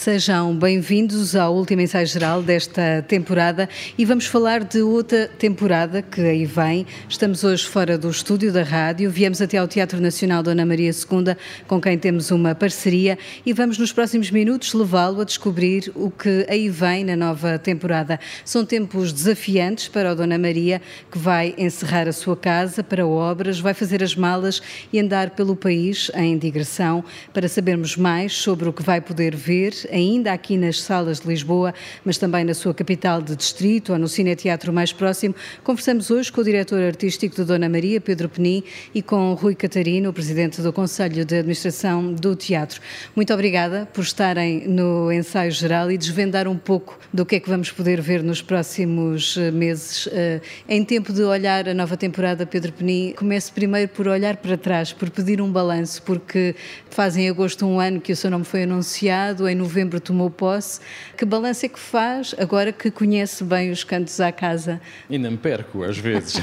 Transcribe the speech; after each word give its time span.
Sejam 0.00 0.56
bem-vindos 0.56 1.36
ao 1.36 1.54
último 1.54 1.82
ensaio 1.82 2.06
geral 2.06 2.42
desta 2.42 3.04
temporada 3.06 3.68
e 3.98 4.06
vamos 4.06 4.24
falar 4.24 4.64
de 4.64 4.80
outra 4.80 5.28
temporada 5.38 6.00
que 6.00 6.22
aí 6.22 6.46
vem. 6.46 6.86
Estamos 7.06 7.44
hoje 7.44 7.66
fora 7.66 7.98
do 7.98 8.08
estúdio 8.08 8.50
da 8.50 8.62
rádio, 8.62 9.10
viemos 9.10 9.42
até 9.42 9.58
ao 9.58 9.68
Teatro 9.68 10.00
Nacional 10.00 10.42
Dona 10.42 10.64
Maria 10.64 10.90
II, 10.90 11.36
com 11.68 11.78
quem 11.78 11.98
temos 11.98 12.30
uma 12.30 12.54
parceria 12.54 13.18
e 13.44 13.52
vamos 13.52 13.76
nos 13.76 13.92
próximos 13.92 14.30
minutos 14.30 14.72
levá-lo 14.72 15.20
a 15.20 15.24
descobrir 15.24 15.92
o 15.94 16.10
que 16.10 16.46
aí 16.48 16.70
vem 16.70 17.04
na 17.04 17.14
nova 17.14 17.58
temporada. 17.58 18.18
São 18.42 18.64
tempos 18.64 19.12
desafiantes 19.12 19.88
para 19.88 20.12
o 20.12 20.16
Dona 20.16 20.38
Maria, 20.38 20.80
que 21.12 21.18
vai 21.18 21.54
encerrar 21.58 22.08
a 22.08 22.12
sua 22.14 22.38
casa 22.38 22.82
para 22.82 23.06
obras, 23.06 23.60
vai 23.60 23.74
fazer 23.74 24.02
as 24.02 24.16
malas 24.16 24.62
e 24.90 24.98
andar 24.98 25.28
pelo 25.28 25.54
país 25.54 26.10
em 26.14 26.38
digressão 26.38 27.04
para 27.34 27.50
sabermos 27.50 27.98
mais 27.98 28.32
sobre 28.32 28.66
o 28.66 28.72
que 28.72 28.82
vai 28.82 29.02
poder 29.02 29.36
ver 29.36 29.89
ainda 29.90 30.32
aqui 30.32 30.56
nas 30.56 30.80
salas 30.80 31.20
de 31.20 31.28
Lisboa, 31.28 31.74
mas 32.04 32.18
também 32.18 32.44
na 32.44 32.54
sua 32.54 32.72
capital 32.72 33.20
de 33.20 33.36
distrito 33.36 33.92
ou 33.92 33.98
no 33.98 34.08
cineteatro 34.08 34.72
mais 34.72 34.92
próximo. 34.92 35.34
Conversamos 35.64 36.10
hoje 36.10 36.32
com 36.32 36.40
o 36.40 36.44
diretor 36.44 36.80
artístico 36.82 37.36
de 37.36 37.44
Dona 37.44 37.68
Maria, 37.68 38.00
Pedro 38.00 38.28
Penin, 38.28 38.62
e 38.94 39.02
com 39.02 39.34
Rui 39.34 39.54
Catarino, 39.54 40.10
o 40.10 40.12
presidente 40.12 40.62
do 40.62 40.72
Conselho 40.72 41.24
de 41.24 41.36
Administração 41.36 42.12
do 42.12 42.34
Teatro. 42.34 42.80
Muito 43.14 43.32
obrigada 43.34 43.88
por 43.92 44.02
estarem 44.02 44.66
no 44.68 45.12
ensaio 45.12 45.50
geral 45.50 45.90
e 45.90 45.98
desvendar 45.98 46.48
um 46.48 46.56
pouco 46.56 46.98
do 47.12 47.26
que 47.26 47.36
é 47.36 47.40
que 47.40 47.48
vamos 47.48 47.70
poder 47.70 48.00
ver 48.00 48.22
nos 48.22 48.40
próximos 48.40 49.36
eh, 49.36 49.50
meses. 49.50 50.08
Eh, 50.12 50.40
em 50.68 50.84
tempo 50.84 51.12
de 51.12 51.22
olhar 51.22 51.68
a 51.68 51.74
nova 51.74 51.96
temporada, 51.96 52.46
Pedro 52.46 52.72
Penin, 52.72 53.12
comece 53.16 53.50
primeiro 53.50 53.88
por 53.88 54.06
olhar 54.06 54.36
para 54.36 54.56
trás, 54.56 54.92
por 54.92 55.10
pedir 55.10 55.40
um 55.40 55.50
balanço, 55.50 56.02
porque 56.02 56.54
faz 56.90 57.16
em 57.16 57.28
agosto 57.28 57.66
um 57.66 57.80
ano 57.80 58.00
que 58.00 58.12
o 58.12 58.16
seu 58.16 58.30
nome 58.30 58.44
foi 58.44 58.62
anunciado, 58.62 59.48
em 59.48 59.54
novembro 59.54 59.79
tomou 59.88 60.28
posse. 60.28 60.80
Que 61.16 61.24
balanço 61.24 61.64
é 61.64 61.68
que 61.68 61.78
faz 61.78 62.34
agora 62.38 62.72
que 62.72 62.90
conhece 62.90 63.42
bem 63.44 63.70
os 63.70 63.84
cantos 63.84 64.20
à 64.20 64.32
casa? 64.32 64.80
Ainda 65.08 65.30
me 65.30 65.36
perco, 65.36 65.84
às 65.84 65.96
vezes. 65.96 66.36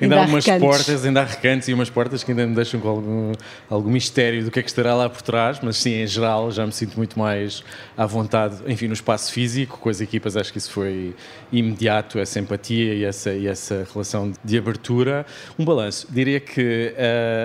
ainda, 0.00 0.16
ainda 0.16 0.22
há 0.22 0.26
umas 0.26 0.44
recantos. 0.44 0.68
portas, 0.68 1.04
ainda 1.04 1.22
há 1.22 1.24
recantos 1.24 1.68
e 1.68 1.74
umas 1.74 1.88
portas 1.88 2.22
que 2.22 2.32
ainda 2.32 2.46
me 2.46 2.54
deixam 2.54 2.80
com 2.80 2.88
algum, 2.88 3.32
algum 3.70 3.90
mistério 3.90 4.44
do 4.44 4.50
que 4.50 4.58
é 4.58 4.62
que 4.62 4.68
estará 4.68 4.94
lá 4.94 5.08
por 5.08 5.22
trás, 5.22 5.58
mas 5.62 5.76
sim, 5.76 6.02
em 6.02 6.06
geral, 6.06 6.50
já 6.50 6.66
me 6.66 6.72
sinto 6.72 6.96
muito 6.96 7.18
mais 7.18 7.62
à 7.96 8.04
vontade, 8.04 8.56
enfim, 8.66 8.88
no 8.88 8.94
espaço 8.94 9.32
físico, 9.32 9.78
com 9.78 9.88
as 9.88 10.00
equipas, 10.00 10.36
acho 10.36 10.52
que 10.52 10.58
isso 10.58 10.70
foi 10.70 11.14
imediato, 11.52 12.18
essa 12.18 12.40
empatia 12.40 12.94
e 12.94 13.04
essa, 13.04 13.32
e 13.32 13.46
essa 13.46 13.86
relação 13.92 14.32
de 14.44 14.58
abertura. 14.58 15.24
Um 15.58 15.64
balanço, 15.64 16.06
diria 16.10 16.40
que 16.40 16.94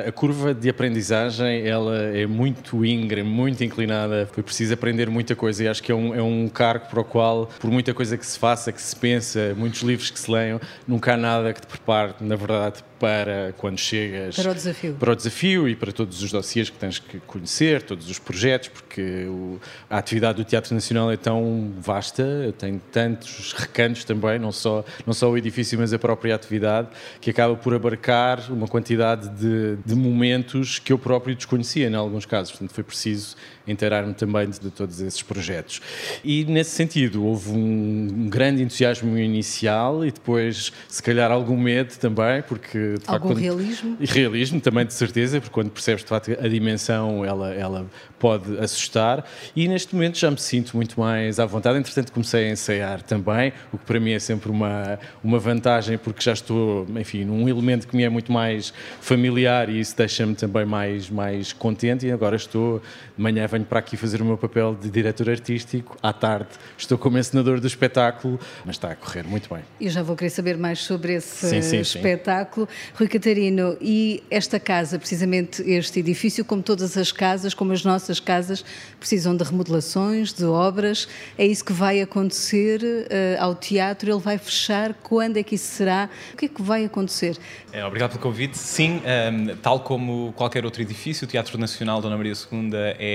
a, 0.05 0.09
a 0.09 0.11
curva 0.11 0.53
de 0.53 0.69
aprendizagem, 0.69 1.67
ela 1.67 1.97
é 1.97 2.25
muito 2.25 2.85
íngreme, 2.85 3.29
muito 3.29 3.63
inclinada, 3.63 4.27
foi 4.31 4.43
preciso 4.43 4.73
aprender 4.81 5.11
muita 5.11 5.35
coisa 5.35 5.63
e 5.63 5.67
acho 5.67 5.83
que 5.83 5.91
é 5.91 5.95
um, 5.95 6.15
é 6.15 6.23
um 6.23 6.49
cargo 6.49 6.87
para 6.87 6.99
o 6.99 7.03
qual, 7.03 7.47
por 7.59 7.69
muita 7.69 7.93
coisa 7.93 8.17
que 8.17 8.25
se 8.25 8.39
faça, 8.39 8.71
que 8.71 8.81
se 8.81 8.95
pensa, 8.95 9.53
muitos 9.55 9.81
livros 9.83 10.09
que 10.09 10.19
se 10.19 10.31
leiam, 10.31 10.59
nunca 10.87 11.13
há 11.13 11.17
nada 11.17 11.53
que 11.53 11.61
te 11.61 11.67
prepare, 11.67 12.15
na 12.19 12.35
verdade, 12.35 12.83
para 13.01 13.51
quando 13.57 13.79
chegas 13.79 14.35
para 14.35 14.51
o 14.51 14.53
desafio, 14.53 14.93
para 14.93 15.11
o 15.11 15.15
desafio 15.15 15.67
e 15.67 15.75
para 15.75 15.91
todos 15.91 16.21
os 16.21 16.31
dossiês 16.31 16.69
que 16.69 16.77
tens 16.77 16.99
que 16.99 17.19
conhecer, 17.21 17.81
todos 17.81 18.07
os 18.07 18.19
projetos, 18.19 18.67
porque 18.67 19.25
o, 19.25 19.59
a 19.89 19.97
atividade 19.97 20.37
do 20.37 20.43
Teatro 20.43 20.75
Nacional 20.75 21.11
é 21.11 21.17
tão 21.17 21.73
vasta, 21.79 22.53
tem 22.59 22.79
tantos 22.91 23.53
recantos 23.53 24.03
também, 24.03 24.37
não 24.37 24.51
só, 24.51 24.85
não 25.03 25.15
só 25.15 25.31
o 25.31 25.35
edifício, 25.35 25.79
mas 25.79 25.91
a 25.91 25.97
própria 25.97 26.35
atividade, 26.35 26.89
que 27.19 27.31
acaba 27.31 27.55
por 27.55 27.73
abarcar 27.73 28.51
uma 28.51 28.67
quantidade 28.67 29.29
de, 29.29 29.77
de 29.83 29.95
momentos 29.95 30.77
que 30.77 30.93
eu 30.93 30.99
próprio 30.99 31.35
desconhecia 31.35 31.87
em 31.87 31.95
alguns 31.95 32.27
casos. 32.27 32.51
Portanto, 32.51 32.71
foi 32.71 32.83
preciso 32.83 33.35
inteirar-me 33.67 34.13
também 34.13 34.47
de, 34.47 34.59
de, 34.59 34.69
todos 34.69 35.01
esses 35.01 35.21
projetos. 35.23 35.81
E 36.23 36.45
nesse 36.45 36.71
sentido, 36.71 37.25
houve 37.25 37.49
um, 37.49 38.07
um 38.11 38.29
grande 38.29 38.61
entusiasmo 38.61 39.17
inicial 39.17 40.05
e 40.05 40.11
depois, 40.11 40.71
se 40.87 41.01
calhar, 41.01 41.31
algum 41.31 41.57
medo 41.57 41.97
também, 41.97 42.41
porque 42.43 42.90
de 42.97 43.03
Algum 43.07 43.29
facto, 43.29 43.39
realismo? 43.39 43.97
E 43.99 44.05
realismo 44.05 44.61
também, 44.61 44.85
de 44.85 44.93
certeza, 44.93 45.39
porque 45.39 45.53
quando 45.53 45.69
percebes 45.69 46.03
de 46.03 46.09
facto 46.09 46.31
a 46.39 46.47
dimensão, 46.47 47.23
ela, 47.25 47.53
ela 47.53 47.85
pode 48.19 48.57
assustar. 48.59 49.25
E 49.55 49.67
neste 49.67 49.95
momento 49.95 50.17
já 50.17 50.29
me 50.29 50.37
sinto 50.37 50.75
muito 50.75 50.99
mais 50.99 51.39
à 51.39 51.45
vontade. 51.45 51.77
Entretanto, 51.77 52.11
comecei 52.11 52.47
a 52.47 52.51
ensaiar 52.51 53.01
também, 53.01 53.53
o 53.71 53.77
que 53.77 53.85
para 53.85 53.99
mim 53.99 54.11
é 54.11 54.19
sempre 54.19 54.49
uma, 54.49 54.99
uma 55.23 55.39
vantagem, 55.39 55.97
porque 55.97 56.21
já 56.21 56.33
estou, 56.33 56.87
enfim, 56.97 57.25
num 57.25 57.47
elemento 57.47 57.87
que 57.87 57.95
me 57.95 58.03
é 58.03 58.09
muito 58.09 58.31
mais 58.31 58.73
familiar 58.99 59.69
e 59.69 59.79
isso 59.79 59.95
deixa-me 59.97 60.35
também 60.35 60.65
mais, 60.65 61.09
mais 61.09 61.53
contente. 61.53 62.05
E 62.05 62.11
agora 62.11 62.35
estou, 62.35 62.81
de 63.21 63.23
manhã 63.23 63.45
venho 63.45 63.63
para 63.63 63.77
aqui 63.77 63.95
fazer 63.95 64.19
o 64.19 64.25
meu 64.25 64.35
papel 64.35 64.75
de 64.75 64.89
diretor 64.89 65.29
artístico, 65.29 65.95
à 66.01 66.11
tarde 66.11 66.49
estou 66.75 66.97
como 66.97 67.19
encenador 67.19 67.59
do 67.59 67.67
espetáculo, 67.67 68.39
mas 68.65 68.77
está 68.77 68.91
a 68.91 68.95
correr 68.95 69.23
muito 69.23 69.47
bem. 69.53 69.63
Eu 69.79 69.91
já 69.91 70.01
vou 70.01 70.15
querer 70.15 70.31
saber 70.31 70.57
mais 70.57 70.79
sobre 70.79 71.13
esse 71.13 71.47
sim, 71.47 71.61
sim, 71.61 71.79
espetáculo. 71.79 72.67
Sim. 72.67 72.93
Rui 72.95 73.07
Catarino, 73.07 73.77
e 73.79 74.23
esta 74.31 74.59
casa, 74.59 74.97
precisamente 74.97 75.61
este 75.69 75.99
edifício, 75.99 76.43
como 76.43 76.63
todas 76.63 76.97
as 76.97 77.11
casas, 77.11 77.53
como 77.53 77.73
as 77.73 77.83
nossas 77.83 78.19
casas, 78.19 78.65
precisam 78.99 79.37
de 79.37 79.43
remodelações, 79.43 80.33
de 80.33 80.45
obras. 80.45 81.07
É 81.37 81.45
isso 81.45 81.63
que 81.63 81.73
vai 81.73 82.01
acontecer 82.01 82.81
uh, 82.81 83.43
ao 83.43 83.53
teatro? 83.53 84.11
Ele 84.11 84.19
vai 84.19 84.39
fechar? 84.39 84.95
Quando 84.95 85.37
é 85.37 85.43
que 85.43 85.53
isso 85.53 85.75
será? 85.75 86.09
O 86.33 86.37
que 86.37 86.45
é 86.45 86.49
que 86.49 86.61
vai 86.61 86.85
acontecer? 86.85 87.37
É, 87.71 87.85
obrigado 87.85 88.11
pelo 88.11 88.23
convite. 88.23 88.57
Sim, 88.57 88.95
um, 88.97 89.07
ehm, 89.07 89.55
tal 89.61 89.81
como 89.81 90.33
qualquer 90.35 90.65
outro 90.65 90.81
edifício, 90.81 91.25
o 91.25 91.27
Teatro 91.29 91.57
Nacional 91.59 92.01
Dona 92.01 92.17
Maria 92.17 92.33
II 92.33 92.71
é 92.97 93.10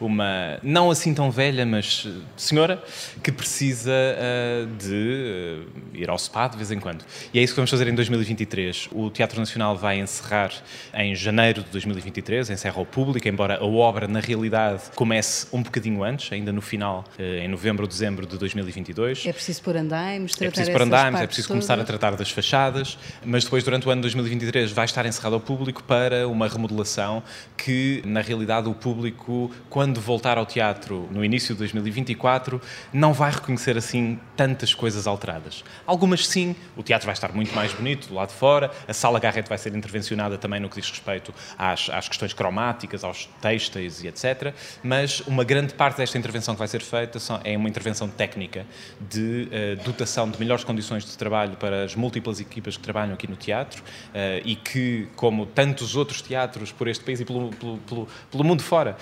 uma, 0.00 0.58
não 0.62 0.90
assim 0.90 1.12
tão 1.14 1.30
velha, 1.30 1.64
mas 1.66 2.06
senhora, 2.36 2.82
que 3.22 3.30
precisa 3.30 3.90
uh, 3.90 4.66
de 4.76 5.64
uh, 5.66 5.96
ir 5.96 6.08
ao 6.08 6.18
spa 6.18 6.48
de 6.48 6.56
vez 6.56 6.70
em 6.70 6.80
quando. 6.80 7.04
E 7.32 7.38
é 7.38 7.42
isso 7.42 7.52
que 7.52 7.56
vamos 7.56 7.70
fazer 7.70 7.86
em 7.88 7.94
2023. 7.94 8.88
O 8.92 9.10
Teatro 9.10 9.38
Nacional 9.38 9.76
vai 9.76 9.98
encerrar 10.00 10.52
em 10.94 11.14
janeiro 11.14 11.62
de 11.62 11.70
2023, 11.70 12.50
encerra 12.50 12.78
ao 12.78 12.86
público, 12.86 13.26
embora 13.28 13.58
a 13.58 13.64
obra, 13.64 14.08
na 14.08 14.20
realidade, 14.20 14.82
comece 14.94 15.46
um 15.52 15.62
bocadinho 15.62 16.02
antes, 16.02 16.32
ainda 16.32 16.52
no 16.52 16.62
final, 16.62 17.04
uh, 17.18 17.22
em 17.22 17.48
novembro 17.48 17.84
ou 17.84 17.88
dezembro 17.88 18.26
de 18.26 18.38
2022. 18.38 19.26
É 19.26 19.32
preciso 19.32 19.62
pôr 19.62 19.76
andaimes, 19.76 20.32
tratar 20.32 20.46
É 20.46 20.50
preciso 20.50 20.72
pôr 20.72 20.82
andaimes, 20.82 21.20
é 21.20 21.26
preciso 21.26 21.48
começar 21.48 21.78
a 21.78 21.84
tratar 21.84 22.16
das 22.16 22.30
fachadas, 22.30 22.98
mas 23.24 23.44
depois, 23.44 23.64
durante 23.64 23.86
o 23.86 23.90
ano 23.90 24.00
de 24.00 24.02
2023, 24.02 24.72
vai 24.72 24.84
estar 24.84 25.04
encerrado 25.06 25.34
ao 25.34 25.40
público 25.40 25.82
para 25.82 26.26
uma 26.28 26.48
remodelação 26.48 27.22
que, 27.56 28.02
na 28.04 28.20
realidade, 28.20 28.68
o 28.68 28.74
público, 28.74 29.29
quando 29.68 30.00
voltar 30.00 30.38
ao 30.38 30.46
teatro 30.46 31.08
no 31.10 31.24
início 31.24 31.54
de 31.54 31.58
2024, 31.58 32.60
não 32.92 33.12
vai 33.12 33.30
reconhecer 33.30 33.76
assim 33.76 34.18
tantas 34.36 34.74
coisas 34.74 35.06
alteradas. 35.06 35.64
Algumas 35.86 36.26
sim, 36.26 36.54
o 36.76 36.82
teatro 36.82 37.06
vai 37.06 37.14
estar 37.14 37.32
muito 37.32 37.54
mais 37.54 37.72
bonito 37.72 38.08
do 38.08 38.14
lado 38.14 38.28
de 38.28 38.34
fora, 38.34 38.70
a 38.86 38.92
sala 38.92 39.18
Garrett 39.18 39.48
vai 39.48 39.58
ser 39.58 39.74
intervencionada 39.74 40.38
também 40.38 40.60
no 40.60 40.68
que 40.68 40.80
diz 40.80 40.90
respeito 40.90 41.34
às, 41.58 41.88
às 41.90 42.08
questões 42.08 42.32
cromáticas, 42.32 43.04
aos 43.04 43.26
têxteis 43.40 44.02
e 44.02 44.08
etc. 44.08 44.54
Mas 44.82 45.20
uma 45.20 45.44
grande 45.44 45.74
parte 45.74 45.98
desta 45.98 46.18
intervenção 46.18 46.54
que 46.54 46.58
vai 46.58 46.68
ser 46.68 46.80
feita 46.80 47.18
é 47.44 47.56
uma 47.56 47.68
intervenção 47.68 48.08
técnica 48.08 48.66
de 49.00 49.48
uh, 49.48 49.84
dotação 49.84 50.30
de 50.30 50.38
melhores 50.38 50.64
condições 50.64 51.04
de 51.04 51.16
trabalho 51.16 51.56
para 51.56 51.84
as 51.84 51.94
múltiplas 51.94 52.40
equipas 52.40 52.76
que 52.76 52.82
trabalham 52.82 53.14
aqui 53.14 53.28
no 53.28 53.36
teatro 53.36 53.82
uh, 53.82 54.42
e 54.44 54.56
que, 54.56 55.08
como 55.16 55.46
tantos 55.46 55.96
outros 55.96 56.22
teatros 56.22 56.72
por 56.72 56.88
este 56.88 57.04
país 57.04 57.20
e 57.20 57.24
pelo, 57.24 57.50
pelo, 57.50 57.78
pelo, 57.78 58.08
pelo 58.30 58.44
mundo 58.44 58.62
fora, 58.62 58.96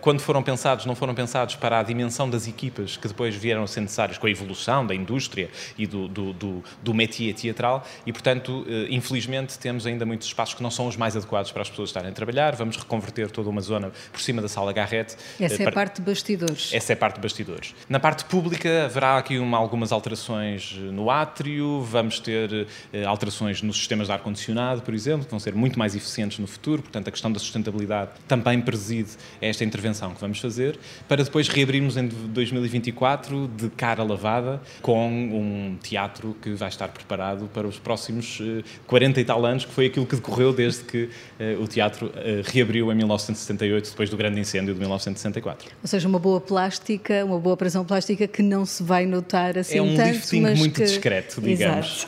quando 0.00 0.20
foram 0.20 0.42
pensados, 0.42 0.86
não 0.86 0.94
foram 0.94 1.14
pensados 1.14 1.56
para 1.56 1.78
a 1.78 1.82
dimensão 1.82 2.28
das 2.28 2.46
equipas 2.46 2.96
que 2.96 3.08
depois 3.08 3.34
vieram 3.34 3.62
a 3.62 3.66
ser 3.66 3.80
necessárias 3.80 4.18
com 4.18 4.26
a 4.26 4.30
evolução 4.30 4.86
da 4.86 4.94
indústria 4.94 5.48
e 5.78 5.86
do, 5.86 6.08
do, 6.08 6.32
do, 6.32 6.64
do 6.82 6.94
métier 6.94 7.34
teatral 7.34 7.86
e, 8.06 8.12
portanto, 8.12 8.64
infelizmente, 8.90 9.58
temos 9.58 9.86
ainda 9.86 10.04
muitos 10.04 10.26
espaços 10.26 10.54
que 10.54 10.62
não 10.62 10.70
são 10.70 10.86
os 10.86 10.96
mais 10.96 11.16
adequados 11.16 11.52
para 11.52 11.62
as 11.62 11.70
pessoas 11.70 11.90
estarem 11.90 12.10
a 12.10 12.12
trabalhar. 12.12 12.54
Vamos 12.54 12.76
reconverter 12.76 13.30
toda 13.30 13.48
uma 13.48 13.60
zona 13.60 13.92
por 14.12 14.20
cima 14.20 14.42
da 14.42 14.48
sala 14.48 14.72
Garrett. 14.72 15.16
Essa 15.40 15.62
é 15.62 15.66
a 15.66 15.72
parte 15.72 15.96
de 15.96 16.02
bastidores. 16.02 16.70
Essa 16.72 16.92
é 16.92 16.94
a 16.94 16.96
parte 16.96 17.16
de 17.16 17.20
bastidores. 17.20 17.74
Na 17.88 18.00
parte 18.00 18.24
pública 18.24 18.84
haverá 18.86 19.18
aqui 19.18 19.38
uma, 19.38 19.58
algumas 19.58 19.92
alterações 19.92 20.72
no 20.72 21.10
átrio, 21.10 21.82
vamos 21.82 22.18
ter 22.18 22.66
alterações 23.06 23.62
nos 23.62 23.76
sistemas 23.76 24.06
de 24.06 24.12
ar-condicionado, 24.12 24.82
por 24.82 24.94
exemplo, 24.94 25.24
que 25.24 25.30
vão 25.30 25.40
ser 25.40 25.54
muito 25.54 25.78
mais 25.78 25.94
eficientes 25.94 26.38
no 26.38 26.46
futuro, 26.46 26.82
portanto 26.82 27.08
a 27.08 27.10
questão 27.10 27.30
da 27.30 27.38
sustentabilidade 27.38 28.10
também 28.26 28.60
preside 28.60 29.10
esta 29.40 29.64
intervenção 29.64 30.12
que 30.14 30.20
vamos 30.20 30.38
fazer, 30.38 30.78
para 31.08 31.22
depois 31.22 31.48
reabrirmos 31.48 31.96
em 31.96 32.06
2024 32.06 33.48
de 33.48 33.68
cara 33.70 34.02
lavada 34.02 34.60
com 34.82 35.08
um 35.08 35.76
teatro 35.82 36.36
que 36.40 36.50
vai 36.50 36.68
estar 36.68 36.88
preparado 36.88 37.48
para 37.52 37.66
os 37.66 37.78
próximos 37.78 38.40
40 38.86 39.20
e 39.20 39.24
tal 39.24 39.44
anos, 39.44 39.64
que 39.64 39.72
foi 39.72 39.86
aquilo 39.86 40.06
que 40.06 40.16
decorreu 40.16 40.52
desde 40.52 40.84
que 40.84 41.04
uh, 41.04 41.62
o 41.62 41.66
teatro 41.66 42.06
uh, 42.06 42.12
reabriu 42.44 42.90
em 42.90 42.94
1978, 42.94 43.90
depois 43.90 44.10
do 44.10 44.16
grande 44.16 44.40
incêndio 44.40 44.74
de 44.74 44.80
1964. 44.80 45.70
Ou 45.82 45.88
seja, 45.88 46.08
uma 46.08 46.18
boa 46.18 46.40
plástica, 46.40 47.24
uma 47.24 47.38
boa 47.38 47.54
operação 47.54 47.84
plástica 47.84 48.26
que 48.26 48.42
não 48.42 48.64
se 48.64 48.82
vai 48.82 49.06
notar 49.06 49.58
assim 49.58 49.78
tanto. 49.78 49.88
É 49.88 49.92
um 49.92 49.96
tanto, 49.96 50.36
mas 50.40 50.58
muito 50.58 50.74
que... 50.74 50.84
discreto, 50.84 51.40
digamos. 51.40 52.06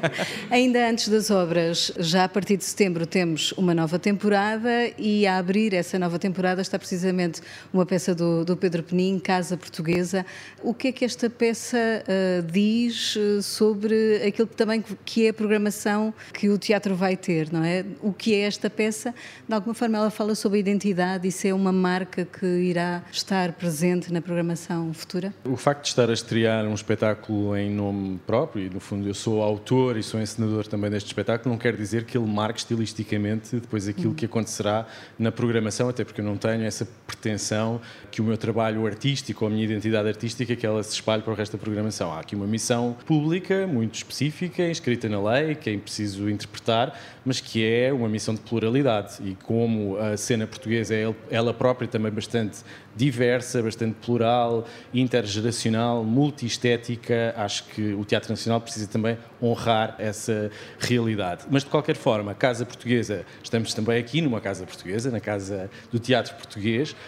Ainda 0.50 0.88
antes 0.88 1.08
das 1.08 1.30
obras, 1.30 1.92
já 1.98 2.24
a 2.24 2.28
partir 2.28 2.56
de 2.56 2.64
setembro 2.64 3.06
temos 3.06 3.52
uma 3.52 3.74
nova 3.74 3.98
temporada 3.98 4.90
e 4.98 5.26
a 5.26 5.38
abrir 5.38 5.74
essa 5.74 5.98
nova 5.98 6.18
temporada 6.18 6.60
está 6.66 6.78
precisamente 6.78 7.40
uma 7.72 7.86
peça 7.86 8.14
do, 8.14 8.44
do 8.44 8.56
Pedro 8.56 8.82
Penin, 8.82 9.18
Casa 9.18 9.56
Portuguesa. 9.56 10.24
O 10.62 10.74
que 10.74 10.88
é 10.88 10.92
que 10.92 11.04
esta 11.04 11.30
peça 11.30 11.78
uh, 11.78 12.42
diz 12.50 13.16
sobre 13.42 14.22
aquilo 14.26 14.46
que 14.48 14.56
também 14.56 14.84
que 15.04 15.26
é 15.26 15.30
a 15.30 15.34
programação 15.34 16.12
que 16.32 16.48
o 16.48 16.58
teatro 16.58 16.94
vai 16.94 17.16
ter, 17.16 17.52
não 17.52 17.64
é? 17.64 17.84
O 18.02 18.12
que 18.12 18.34
é 18.34 18.40
esta 18.40 18.68
peça? 18.68 19.14
De 19.48 19.54
alguma 19.54 19.74
forma 19.74 19.98
ela 19.98 20.10
fala 20.10 20.34
sobre 20.34 20.58
a 20.58 20.60
identidade 20.60 21.28
e 21.28 21.32
se 21.32 21.48
é 21.48 21.54
uma 21.54 21.72
marca 21.72 22.24
que 22.24 22.46
irá 22.46 23.02
estar 23.10 23.52
presente 23.52 24.12
na 24.12 24.20
programação 24.20 24.92
futura? 24.92 25.34
O 25.44 25.56
facto 25.56 25.82
de 25.82 25.88
estar 25.88 26.10
a 26.10 26.12
estrear 26.12 26.66
um 26.66 26.74
espetáculo 26.74 27.56
em 27.56 27.70
nome 27.70 28.18
próprio, 28.26 28.66
e 28.66 28.70
no 28.70 28.80
fundo 28.80 29.06
eu 29.06 29.14
sou 29.14 29.42
autor 29.42 29.96
e 29.96 30.02
sou 30.02 30.20
encenador 30.20 30.66
também 30.66 30.90
deste 30.90 31.06
espetáculo, 31.06 31.52
não 31.52 31.58
quer 31.58 31.76
dizer 31.76 32.04
que 32.04 32.16
ele 32.16 32.26
marque 32.26 32.60
estilisticamente 32.60 33.56
depois 33.56 33.88
aquilo 33.88 34.14
que 34.14 34.24
acontecerá 34.24 34.86
na 35.18 35.30
programação, 35.30 35.88
até 35.88 36.04
porque 36.04 36.20
eu 36.20 36.24
não 36.24 36.36
tenho 36.36 36.55
essa 36.64 36.86
pretensão 37.06 37.80
que 38.10 38.20
o 38.20 38.24
meu 38.24 38.36
trabalho 38.36 38.86
artístico 38.86 39.46
a 39.46 39.50
minha 39.50 39.64
identidade 39.64 40.08
artística 40.08 40.56
que 40.56 40.66
ela 40.66 40.82
se 40.82 40.94
espalhe 40.94 41.22
para 41.22 41.32
o 41.32 41.36
resto 41.36 41.56
da 41.56 41.62
programação. 41.62 42.12
Há 42.12 42.20
aqui 42.20 42.34
uma 42.34 42.46
missão 42.46 42.96
pública 43.06 43.66
muito 43.66 43.94
específica, 43.94 44.68
inscrita 44.68 45.08
na 45.08 45.20
lei, 45.20 45.54
que 45.54 45.70
é 45.70 45.76
preciso 45.76 46.28
interpretar, 46.30 46.98
mas 47.24 47.40
que 47.40 47.64
é 47.64 47.92
uma 47.92 48.08
missão 48.08 48.34
de 48.34 48.40
pluralidade. 48.40 49.16
E 49.22 49.36
como 49.42 49.96
a 49.98 50.16
cena 50.16 50.46
portuguesa 50.46 50.94
é 50.94 51.12
ela 51.30 51.52
própria 51.52 51.86
também 51.88 52.10
bastante 52.10 52.58
diversa, 52.96 53.62
bastante 53.62 53.96
plural, 54.00 54.64
intergeracional, 54.94 56.02
multiestética, 56.02 57.34
acho 57.36 57.64
que 57.64 57.92
o 57.92 58.04
Teatro 58.04 58.30
Nacional 58.30 58.60
precisa 58.60 58.86
também 58.86 59.18
honrar 59.42 59.96
essa 59.98 60.50
realidade. 60.78 61.44
Mas 61.50 61.62
de 61.62 61.68
qualquer 61.68 61.96
forma, 61.96 62.34
Casa 62.34 62.64
Portuguesa, 62.64 63.26
estamos 63.42 63.74
também 63.74 63.98
aqui 63.98 64.22
numa 64.22 64.40
Casa 64.40 64.64
Portuguesa, 64.64 65.10
na 65.10 65.20
Casa 65.20 65.70
do 65.92 65.98
Teatro 65.98 66.34
Português. 66.34 66.45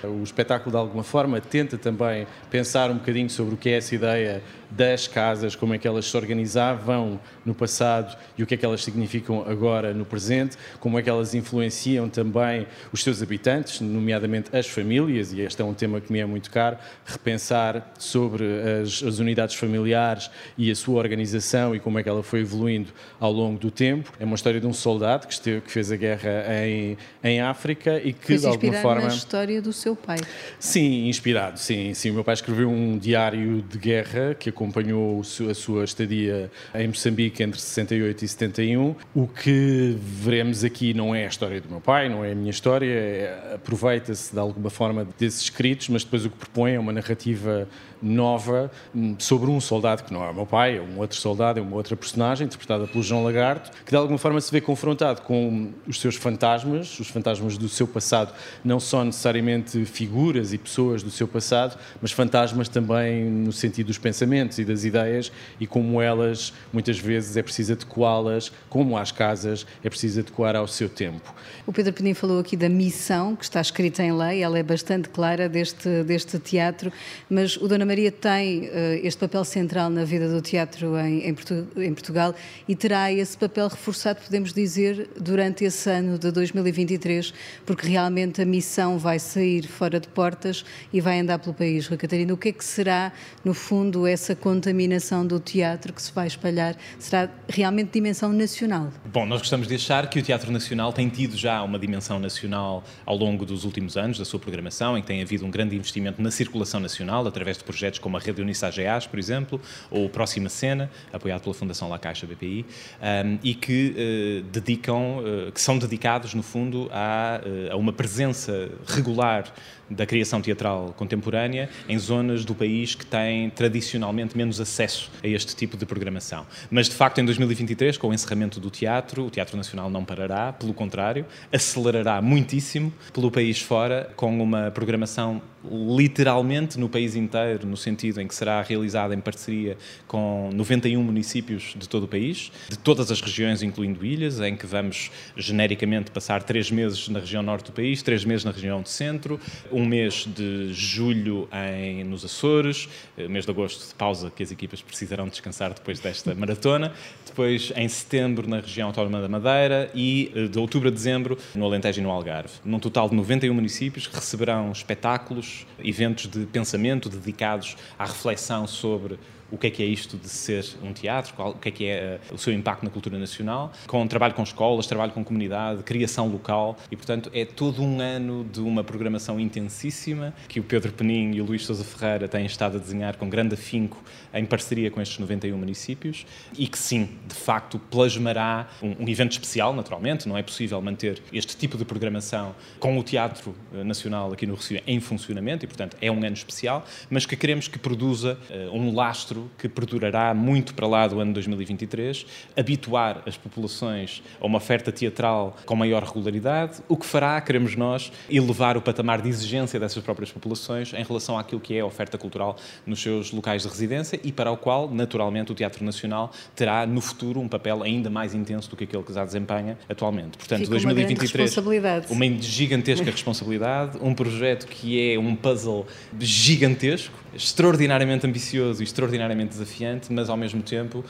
O 0.05 0.23
espetáculo, 0.23 0.71
de 0.71 0.77
alguma 0.77 1.03
forma, 1.03 1.41
tenta 1.41 1.79
também 1.79 2.27
pensar 2.51 2.91
um 2.91 2.95
bocadinho 2.95 3.31
sobre 3.31 3.55
o 3.55 3.57
que 3.57 3.69
é 3.69 3.79
essa 3.79 3.95
ideia 3.95 4.43
das 4.71 5.07
casas, 5.07 5.57
como 5.57 5.75
é 5.75 5.79
que 5.79 5.89
elas 5.89 6.07
se 6.07 6.17
organizavam 6.17 7.21
no 7.45 7.55
passado 7.55 8.17
e 8.37 8.43
o 8.43 8.47
que 8.47 8.55
é 8.55 8.57
que 8.57 8.65
elas 8.65 8.85
significam 8.85 9.45
agora 9.49 9.95
no 9.95 10.05
presente, 10.05 10.57
como 10.81 10.99
é 10.99 11.03
que 11.03 11.09
elas 11.09 11.35
influenciam 11.35 12.09
também 12.09 12.67
os 12.93 13.03
seus 13.03 13.23
habitantes, 13.23 13.81
nomeadamente 13.81 14.55
as 14.55 14.67
famílias, 14.67 15.33
e 15.33 15.41
este 15.41 15.63
é 15.63 15.65
um 15.65 15.75
tema 15.75 16.01
que 16.01 16.13
me 16.13 16.19
é 16.19 16.27
muito 16.27 16.51
caro, 16.51 16.77
repensar 17.05 17.93
sobre 17.99 18.45
as, 18.83 19.03
as 19.03 19.19
unidades 19.19 19.55
familiares 19.55 20.31
e 20.57 20.71
a 20.71 20.77
sua 20.77 20.99
organização 20.99 21.75
e 21.75 21.81
como 21.81 21.99
é 21.99 22.03
que 22.03 22.09
ela 22.09 22.23
foi 22.23 22.41
evoluindo 22.41 22.91
ao 23.19 23.33
longo 23.33 23.59
do 23.59 23.71
tempo. 23.71 24.13
É 24.19 24.25
uma 24.25 24.37
história 24.37 24.61
de 24.61 24.67
um 24.67 24.73
soldado 24.73 25.27
que, 25.27 25.33
esteve, 25.33 25.61
que 25.63 25.71
fez 25.71 25.91
a 25.91 25.97
guerra 25.97 26.45
em, 26.67 26.97
em 27.23 27.41
África 27.41 27.99
e 27.99 28.13
que, 28.13 28.37
de 28.37 28.47
alguma 28.47 28.75
forma... 28.75 29.03
na 29.03 29.09
história 29.09 29.63
do 29.63 29.73
seu 29.73 29.97
pai. 29.97 30.19
Sim, 30.59 31.09
inspirado, 31.09 31.59
sim. 31.59 31.95
sim. 31.95 32.11
O 32.11 32.15
meu 32.15 32.25
pai 32.25 32.35
escreveu 32.35 32.69
um 32.69 32.99
diário 32.99 33.63
de 33.63 33.79
guerra 33.79 34.35
que 34.35 34.51
acompanhou 34.59 35.21
a 35.21 35.55
sua 35.55 35.85
estadia 35.85 36.51
em 36.75 36.89
Moçambique 36.89 37.43
entre 37.45 37.61
68 37.61 38.25
e 38.25 38.29
71. 38.29 38.97
O 39.15 39.29
que 39.29 39.97
veremos 40.01 40.65
aqui 40.65 40.93
não 40.93 41.15
é 41.15 41.25
a 41.25 41.29
história 41.29 41.61
do 41.61 41.69
meu 41.69 41.81
pai, 41.81 42.09
não 42.09 42.25
é 42.25 42.33
a 42.33 42.35
minha 42.35 42.51
história, 42.51 42.93
é, 42.93 43.53
aproveita-se 43.55 44.33
de 44.33 44.41
alguma 44.41 44.69
forma 44.69 45.07
desses 45.17 45.43
escritos, 45.43 45.89
mas 45.89 46.03
depois 46.03 46.25
o 46.25 46.31
que 46.31 46.37
propõe 46.37 46.73
é 46.73 46.81
uma 46.81 46.93
narrativa 46.93 47.69
nova 48.03 48.71
hum, 48.95 49.17
sobre 49.19 49.51
um 49.51 49.61
soldado 49.61 50.05
que 50.05 50.13
não 50.13 50.25
é 50.25 50.31
o 50.31 50.35
meu 50.35 50.47
pai, 50.47 50.79
é 50.79 50.81
um 50.81 50.99
outro 50.99 51.17
soldado, 51.17 51.59
é 51.59 51.63
uma 51.63 51.77
outra 51.77 51.97
personagem, 51.97 52.47
interpretada 52.47 52.87
pelo 52.87 53.03
João 53.03 53.25
Lagarto, 53.25 53.71
que 53.85 53.91
de 53.91 53.97
alguma 53.97 54.19
forma 54.19 54.41
se 54.41 54.51
vê 54.51 54.61
confrontado 54.61 55.23
com 55.23 55.73
os 55.87 56.01
seus 56.01 56.17
fantasmas, 56.17 56.99
os 56.99 57.09
fantasmas 57.09 57.59
do 57.59 57.69
seu 57.69 57.87
passado, 57.87 58.35
não 58.65 58.81
só 58.81 59.05
necessariamente 59.05 59.85
figuras 59.85 60.53
e 60.53 60.59
pessoas 60.59 61.03
do 61.03 61.11
seu 61.11 61.27
passado, 61.27 61.79
mas 62.01 62.13
fantasmas 62.13 62.69
também 62.69 63.25
no 63.25 63.53
sentido 63.53 63.89
dos 63.89 63.99
pensamentos 63.99 64.48
e 64.57 64.65
das 64.65 64.85
ideias 64.85 65.31
e 65.61 65.67
como 65.67 66.01
elas, 66.01 66.53
muitas 66.73 66.99
vezes, 66.99 67.37
é 67.37 67.43
preciso 67.43 67.73
adequá-las, 67.73 68.51
como 68.71 68.97
às 68.97 69.13
casas, 69.13 69.67
é 69.85 69.91
preciso 69.91 70.21
adequar 70.21 70.57
ao 70.57 70.67
seu 70.67 70.89
tempo. 70.89 71.35
O 71.67 71.73
Pedro 71.73 71.93
Penin 71.93 72.15
falou 72.15 72.39
aqui 72.39 72.57
da 72.57 72.69
missão, 72.69 73.37
que 73.37 73.45
está 73.45 73.61
escrita 73.61 74.03
em 74.03 74.13
lei, 74.13 74.43
ela 74.43 74.59
é 74.59 74.63
bastante 74.63 75.09
clara 75.09 75.49
deste, 75.49 76.03
deste 76.05 76.39
teatro, 76.39 76.93
mas 77.29 77.57
o 77.57 77.69
Dona 77.69 77.85
Maria 77.85 78.11
tem 78.11 78.69
uh, 78.69 78.71
este 79.03 79.19
papel 79.19 79.45
central 79.45 79.91
na 79.91 80.05
vida 80.05 80.29
do 80.29 80.41
teatro 80.41 80.97
em, 80.99 81.27
em, 81.29 81.35
Portu 81.35 81.67
em, 81.77 81.93
Portugal 81.93 82.35
e 82.67 82.75
terá 82.75 83.13
esse 83.13 83.37
papel 83.37 83.69
reforçado, 83.69 84.21
podemos 84.25 84.53
dizer, 84.53 85.11
durante 85.21 85.65
esse 85.65 85.91
ano 85.91 86.19
de 86.19 86.31
2023, 86.31 87.35
porque 87.67 87.89
realmente 87.89 88.41
a 88.41 88.45
missão 88.45 88.99
vai 88.99 89.19
sair 89.19 89.67
fora 89.67 89.99
de 89.99 90.09
portas 90.09 90.65
e 90.93 91.01
vai 91.01 91.21
andar 91.21 91.39
pelo 91.39 91.55
país. 91.55 91.89
Catarina, 91.89 92.33
o 92.33 92.37
que 92.37 92.51
é 92.51 92.53
que 92.53 92.65
será, 92.65 93.13
no 93.45 93.53
fundo, 93.53 94.07
essa 94.07 94.35
contaminação 94.39 95.27
do 95.27 95.39
teatro 95.39 95.93
que 95.93 96.01
se 96.01 96.13
vai 96.13 96.27
espalhar? 96.27 96.77
Será 96.99 97.29
realmente 97.49 97.91
dimensão 97.93 98.33
nacional? 98.33 98.91
Bom, 99.13 99.27
nós 99.27 99.41
gostamos 99.41 99.69
de 99.69 99.75
achar 99.75 100.09
que 100.09 100.19
o 100.19 100.23
Teatro 100.23 100.51
Nacional 100.51 100.93
tem 100.93 101.09
tido 101.09 101.37
já 101.37 101.63
uma 101.63 101.79
dimensão 101.79 102.19
nacional 102.19 102.83
ao 103.05 103.17
longo 103.17 103.45
dos 103.45 103.65
últimos 103.65 103.97
anos 103.97 104.19
da 104.19 104.25
sua 104.25 104.39
programação, 104.39 104.97
em 104.97 105.01
que 105.01 105.07
tem 105.07 105.21
havido 105.23 105.45
um 105.45 105.51
grande 105.51 105.77
investimento 105.77 106.23
na 106.23 106.31
circulação 106.31 106.81
nacional, 106.81 107.27
através 107.27 107.59
de 107.59 107.65
projetos 107.65 107.99
como 107.99 108.17
a 108.17 108.21
Rede 108.21 108.41
Unissa 108.41 108.69
AGAs, 108.69 109.07
por 109.07 109.19
exemplo, 109.19 109.61
ou 109.91 110.09
Próxima 110.09 110.49
Cena, 110.49 110.91
apoiado 111.13 111.43
pela 111.43 111.55
Fundação 111.55 111.89
La 111.89 111.99
Caixa 111.99 112.27
BPI, 112.27 112.65
um, 113.01 113.39
e 113.43 113.55
que 113.55 113.95
uh, 113.95 114.43
dedicam, 114.51 115.19
uh, 115.19 115.53
que 115.53 115.61
são 115.61 115.79
dedicados, 115.79 116.35
no 116.35 116.43
fundo, 116.43 116.87
uh, 116.87 117.73
a 117.73 117.77
uma 117.77 117.93
presença 117.93 118.71
regular 118.87 119.53
da 119.91 120.07
criação 120.07 120.41
teatral 120.41 120.95
contemporânea 120.97 121.69
em 121.89 121.99
zonas 121.99 122.45
do 122.45 122.55
país 122.55 122.95
que 122.95 123.07
têm 123.07 123.51
tradicionalmente 123.51 124.37
menos 124.37 124.61
acesso 124.61 125.11
a 125.23 125.27
este 125.27 125.55
tipo 125.57 125.77
de 125.77 125.87
programação. 125.87 126.47
Mas, 126.71 126.89
de 126.89 126.95
facto, 126.95 127.21
em 127.21 127.25
2023, 127.25 127.97
com 127.97 128.09
o 128.09 128.15
encerramento 128.15 128.61
do 128.61 128.71
teatro, 128.71 129.27
o 129.27 129.31
Teatro 129.31 129.57
Nacional 129.57 129.91
não 129.91 130.05
parará, 130.05 130.53
pelo 130.53 130.75
contrário, 130.75 131.25
acelerará 131.53 132.21
muitíssimo 132.21 132.93
pelo 133.13 133.31
país 133.31 133.61
fora, 133.61 134.13
com 134.17 134.43
uma 134.43 134.71
programação 134.71 135.43
literalmente 135.71 136.79
no 136.79 136.89
país 136.89 137.17
inteiro, 137.17 137.67
no 137.67 137.77
sentido 137.77 138.21
em 138.21 138.29
que 138.29 138.35
será 138.35 138.63
realizada 138.63 139.15
em 139.15 139.21
parceria 139.21 139.77
com 140.07 140.51
91 140.55 141.03
municípios 141.03 141.75
de 141.77 141.89
todo 141.89 142.05
o 142.05 142.09
país, 142.09 142.53
de 142.69 142.79
todas 142.79 143.11
as 143.11 143.21
regiões, 143.21 143.63
incluindo 143.63 144.05
ilhas, 144.05 144.41
em 144.41 144.57
que 144.57 144.67
vamos 144.67 145.11
genericamente 145.37 146.11
passar 146.11 146.43
três 146.43 146.71
meses 146.71 147.09
na 147.09 147.19
região 147.19 147.43
norte 147.43 147.67
do 147.67 147.73
país, 147.73 148.03
três 148.03 148.25
meses 148.25 148.45
na 148.45 148.53
região 148.53 148.81
do 148.81 148.89
centro, 148.89 149.41
um 149.79 149.87
mês 149.87 150.27
de 150.27 150.73
julho 150.73 151.49
em, 151.53 152.03
nos 152.03 152.25
Açores, 152.25 152.89
eh, 153.17 153.29
mês 153.29 153.45
de 153.45 153.51
agosto 153.53 153.87
de 153.89 153.95
pausa 153.95 154.29
que 154.35 154.43
as 154.43 154.51
equipas 154.51 154.83
precisarão 154.83 155.29
descansar 155.29 155.73
depois 155.73 156.01
desta 156.01 156.35
maratona, 156.37 156.93
depois 157.25 157.73
em 157.77 157.89
setembro 157.89 158.49
na 158.49 158.59
região 158.59 158.89
autónoma 158.89 159.21
da 159.21 159.29
Madeira 159.29 159.89
e 159.95 160.33
eh, 160.35 160.49
de 160.49 160.59
outubro 160.59 160.89
a 160.89 160.91
dezembro 160.91 161.39
no 161.55 161.65
Alentejo 161.65 162.01
e 162.01 162.03
no 162.03 162.11
Algarve. 162.11 162.55
Num 162.65 162.81
total 162.81 163.09
de 163.09 163.15
91 163.15 163.55
municípios 163.55 164.09
receberão 164.09 164.73
espetáculos, 164.73 165.65
eventos 165.79 166.27
de 166.27 166.45
pensamento 166.47 167.09
dedicados 167.09 167.77
à 167.97 168.05
reflexão 168.05 168.67
sobre 168.67 169.17
o 169.51 169.59
que 169.59 169.69
é 169.69 169.71
que 169.71 169.83
é 169.83 169.87
isto 169.87 170.17
de 170.17 170.29
ser 170.29 170.65
um 170.83 170.93
teatro, 170.93 171.35
qual, 171.35 171.51
o 171.51 171.55
que 171.55 171.69
é 171.69 171.73
que 171.73 171.87
é 171.87 172.21
uh, 172.31 172.35
o 172.35 172.39
seu 172.39 172.53
impacto 172.53 172.85
na 172.85 172.91
cultura 172.91 173.19
nacional, 173.19 173.73
com 173.87 174.07
trabalho 174.07 174.35
com 174.35 174.43
escolas, 174.43 174.87
trabalho 174.87 175.13
com 175.13 175.25
comunidade, 175.25 175.83
criação 175.83 176.29
local 176.29 176.77
e, 176.91 176.97
portanto, 176.97 177.31
é 177.33 177.45
todo 177.45 177.83
um 177.83 178.01
ano 178.01 178.45
de 178.45 178.61
uma 178.61 178.85
programação 178.85 179.39
intensíssima 179.41 180.35
que 180.49 180.61
o 180.61 180.63
Pedro 180.63 180.93
Penin 180.93 181.35
e 181.35 181.41
o 181.41 181.45
Luís 181.45 181.65
Sousa 181.65 181.85
Ferreira 181.85 182.29
têm 182.29 182.47
estado 182.47 182.77
a 182.77 182.81
desenhar 182.81 183.17
com 183.17 183.29
grande 183.29 183.55
afinco 183.55 184.03
em 184.33 184.45
parceria 184.45 184.91
com 184.91 185.01
estes 185.01 185.19
91 185.19 185.57
municípios 185.57 186.27
e 186.57 186.67
que, 186.67 186.79
sim, 186.79 187.09
de 187.27 187.35
facto, 187.35 187.79
plasmará 187.79 188.69
um, 188.83 189.05
um 189.05 189.09
evento 189.09 189.33
especial, 189.33 189.73
naturalmente, 189.73 190.29
não 190.29 190.37
é 190.37 190.43
possível 190.43 190.81
manter 190.81 191.23
este 191.33 191.57
tipo 191.57 191.77
de 191.77 191.85
programação 191.85 192.55
com 192.79 192.99
o 192.99 193.03
Teatro 193.03 193.55
eh, 193.75 193.85
Nacional 193.85 194.33
aqui 194.33 194.47
no 194.47 194.55
Recife 194.55 194.83
em 194.87 195.01
funcionamento 195.01 195.65
e, 195.65 195.69
portanto, 195.69 195.97
é 196.01 196.11
um 196.11 196.19
ano 196.19 196.35
especial, 196.35 196.85
mas 197.11 197.25
que 197.27 197.37
queremos 197.37 197.69
que 197.69 197.79
produza 197.79 198.39
uh, 198.51 198.77
um 198.77 198.95
lastro 198.95 199.38
lastro 199.39 199.51
que 199.57 199.69
perdurará 199.69 200.35
muito 200.35 200.75
para 200.75 200.87
lá 200.87 201.07
do 201.07 201.21
ano 201.21 201.33
2023, 201.33 202.27
habituar 202.57 203.23
as 203.27 203.37
populações 203.37 204.23
a 204.41 204.47
uma 204.47 204.59
oferta 204.59 204.91
teatral 204.91 205.57
com 205.65 205.77
maior 205.77 206.03
regularidade, 206.03 206.81
o 206.89 206.97
que 206.97 207.07
fará, 207.07 207.41
queremos 207.41 207.77
nós, 207.77 208.11
elevar 208.29 208.77
o 208.77 208.83
patamar 208.83 209.21
de 209.23 209.29
exigência 209.29 209.79
dessas 209.79 210.03
próprias 210.03 210.31
populações 210.31 210.93
em 210.93 211.03
relação 211.03 211.39
àquilo 211.39 211.61
que 211.61 211.75
é 211.75 211.81
a 211.81 211.87
oferta 211.87 212.19
cultural 212.19 212.57
nos 212.87 213.01
seus 213.01 213.31
locais 213.31 213.63
de 213.63 213.69
residência 213.69 214.19
e 214.25 214.33
para 214.33 214.51
o 214.51 214.57
qual, 214.57 214.91
naturalmente, 214.91 215.53
o 215.53 215.55
Teatro 215.55 215.85
Nacional 215.85 216.33
terá 216.55 216.87
no 216.87 217.01
futuro 217.01 217.41
um 217.41 217.49
papel 217.49 217.83
ainda 217.83 218.11
mais 218.11 218.35
intenso 218.35 218.71
do 218.71 218.77
que 218.77 218.85
aquele 218.85 219.03
que 219.03 219.13
já 219.13 219.25
desempenha 219.25 219.79
atualmente. 219.89 220.39
Portanto, 220.39 220.61
Fica 220.61 220.71
2023, 220.71 221.57
uma, 221.59 221.73
uma 222.11 222.43
gigantesca 222.43 223.11
responsabilidade, 223.11 223.99
um 224.01 224.15
projeto 224.15 224.67
que 224.67 225.13
é 225.13 225.19
um 225.19 225.35
puzzle 225.35 225.87
gigantesco, 226.19 227.15
extraordinariamente 227.35 228.27
ambicioso 228.27 228.83
e 228.83 228.85
extraordinariamente 228.85 229.28
desafiante, 229.35 230.13
mas 230.13 230.29
ao 230.29 230.37
mesmo 230.37 230.63
tempo 230.63 230.99
uh, 230.99 231.05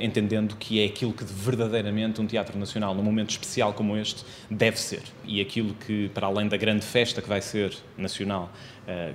entendendo 0.00 0.56
que 0.56 0.80
é 0.80 0.86
aquilo 0.86 1.12
que 1.12 1.24
verdadeiramente 1.24 2.20
um 2.20 2.26
teatro 2.26 2.58
nacional, 2.58 2.94
num 2.94 3.02
momento 3.02 3.30
especial 3.30 3.72
como 3.72 3.96
este, 3.96 4.24
deve 4.50 4.78
ser. 4.78 5.02
E 5.24 5.40
aquilo 5.40 5.74
que, 5.74 6.08
para 6.10 6.26
além 6.26 6.48
da 6.48 6.56
grande 6.56 6.84
festa 6.84 7.22
que 7.22 7.28
vai 7.28 7.40
ser 7.40 7.74
nacional, 7.96 8.50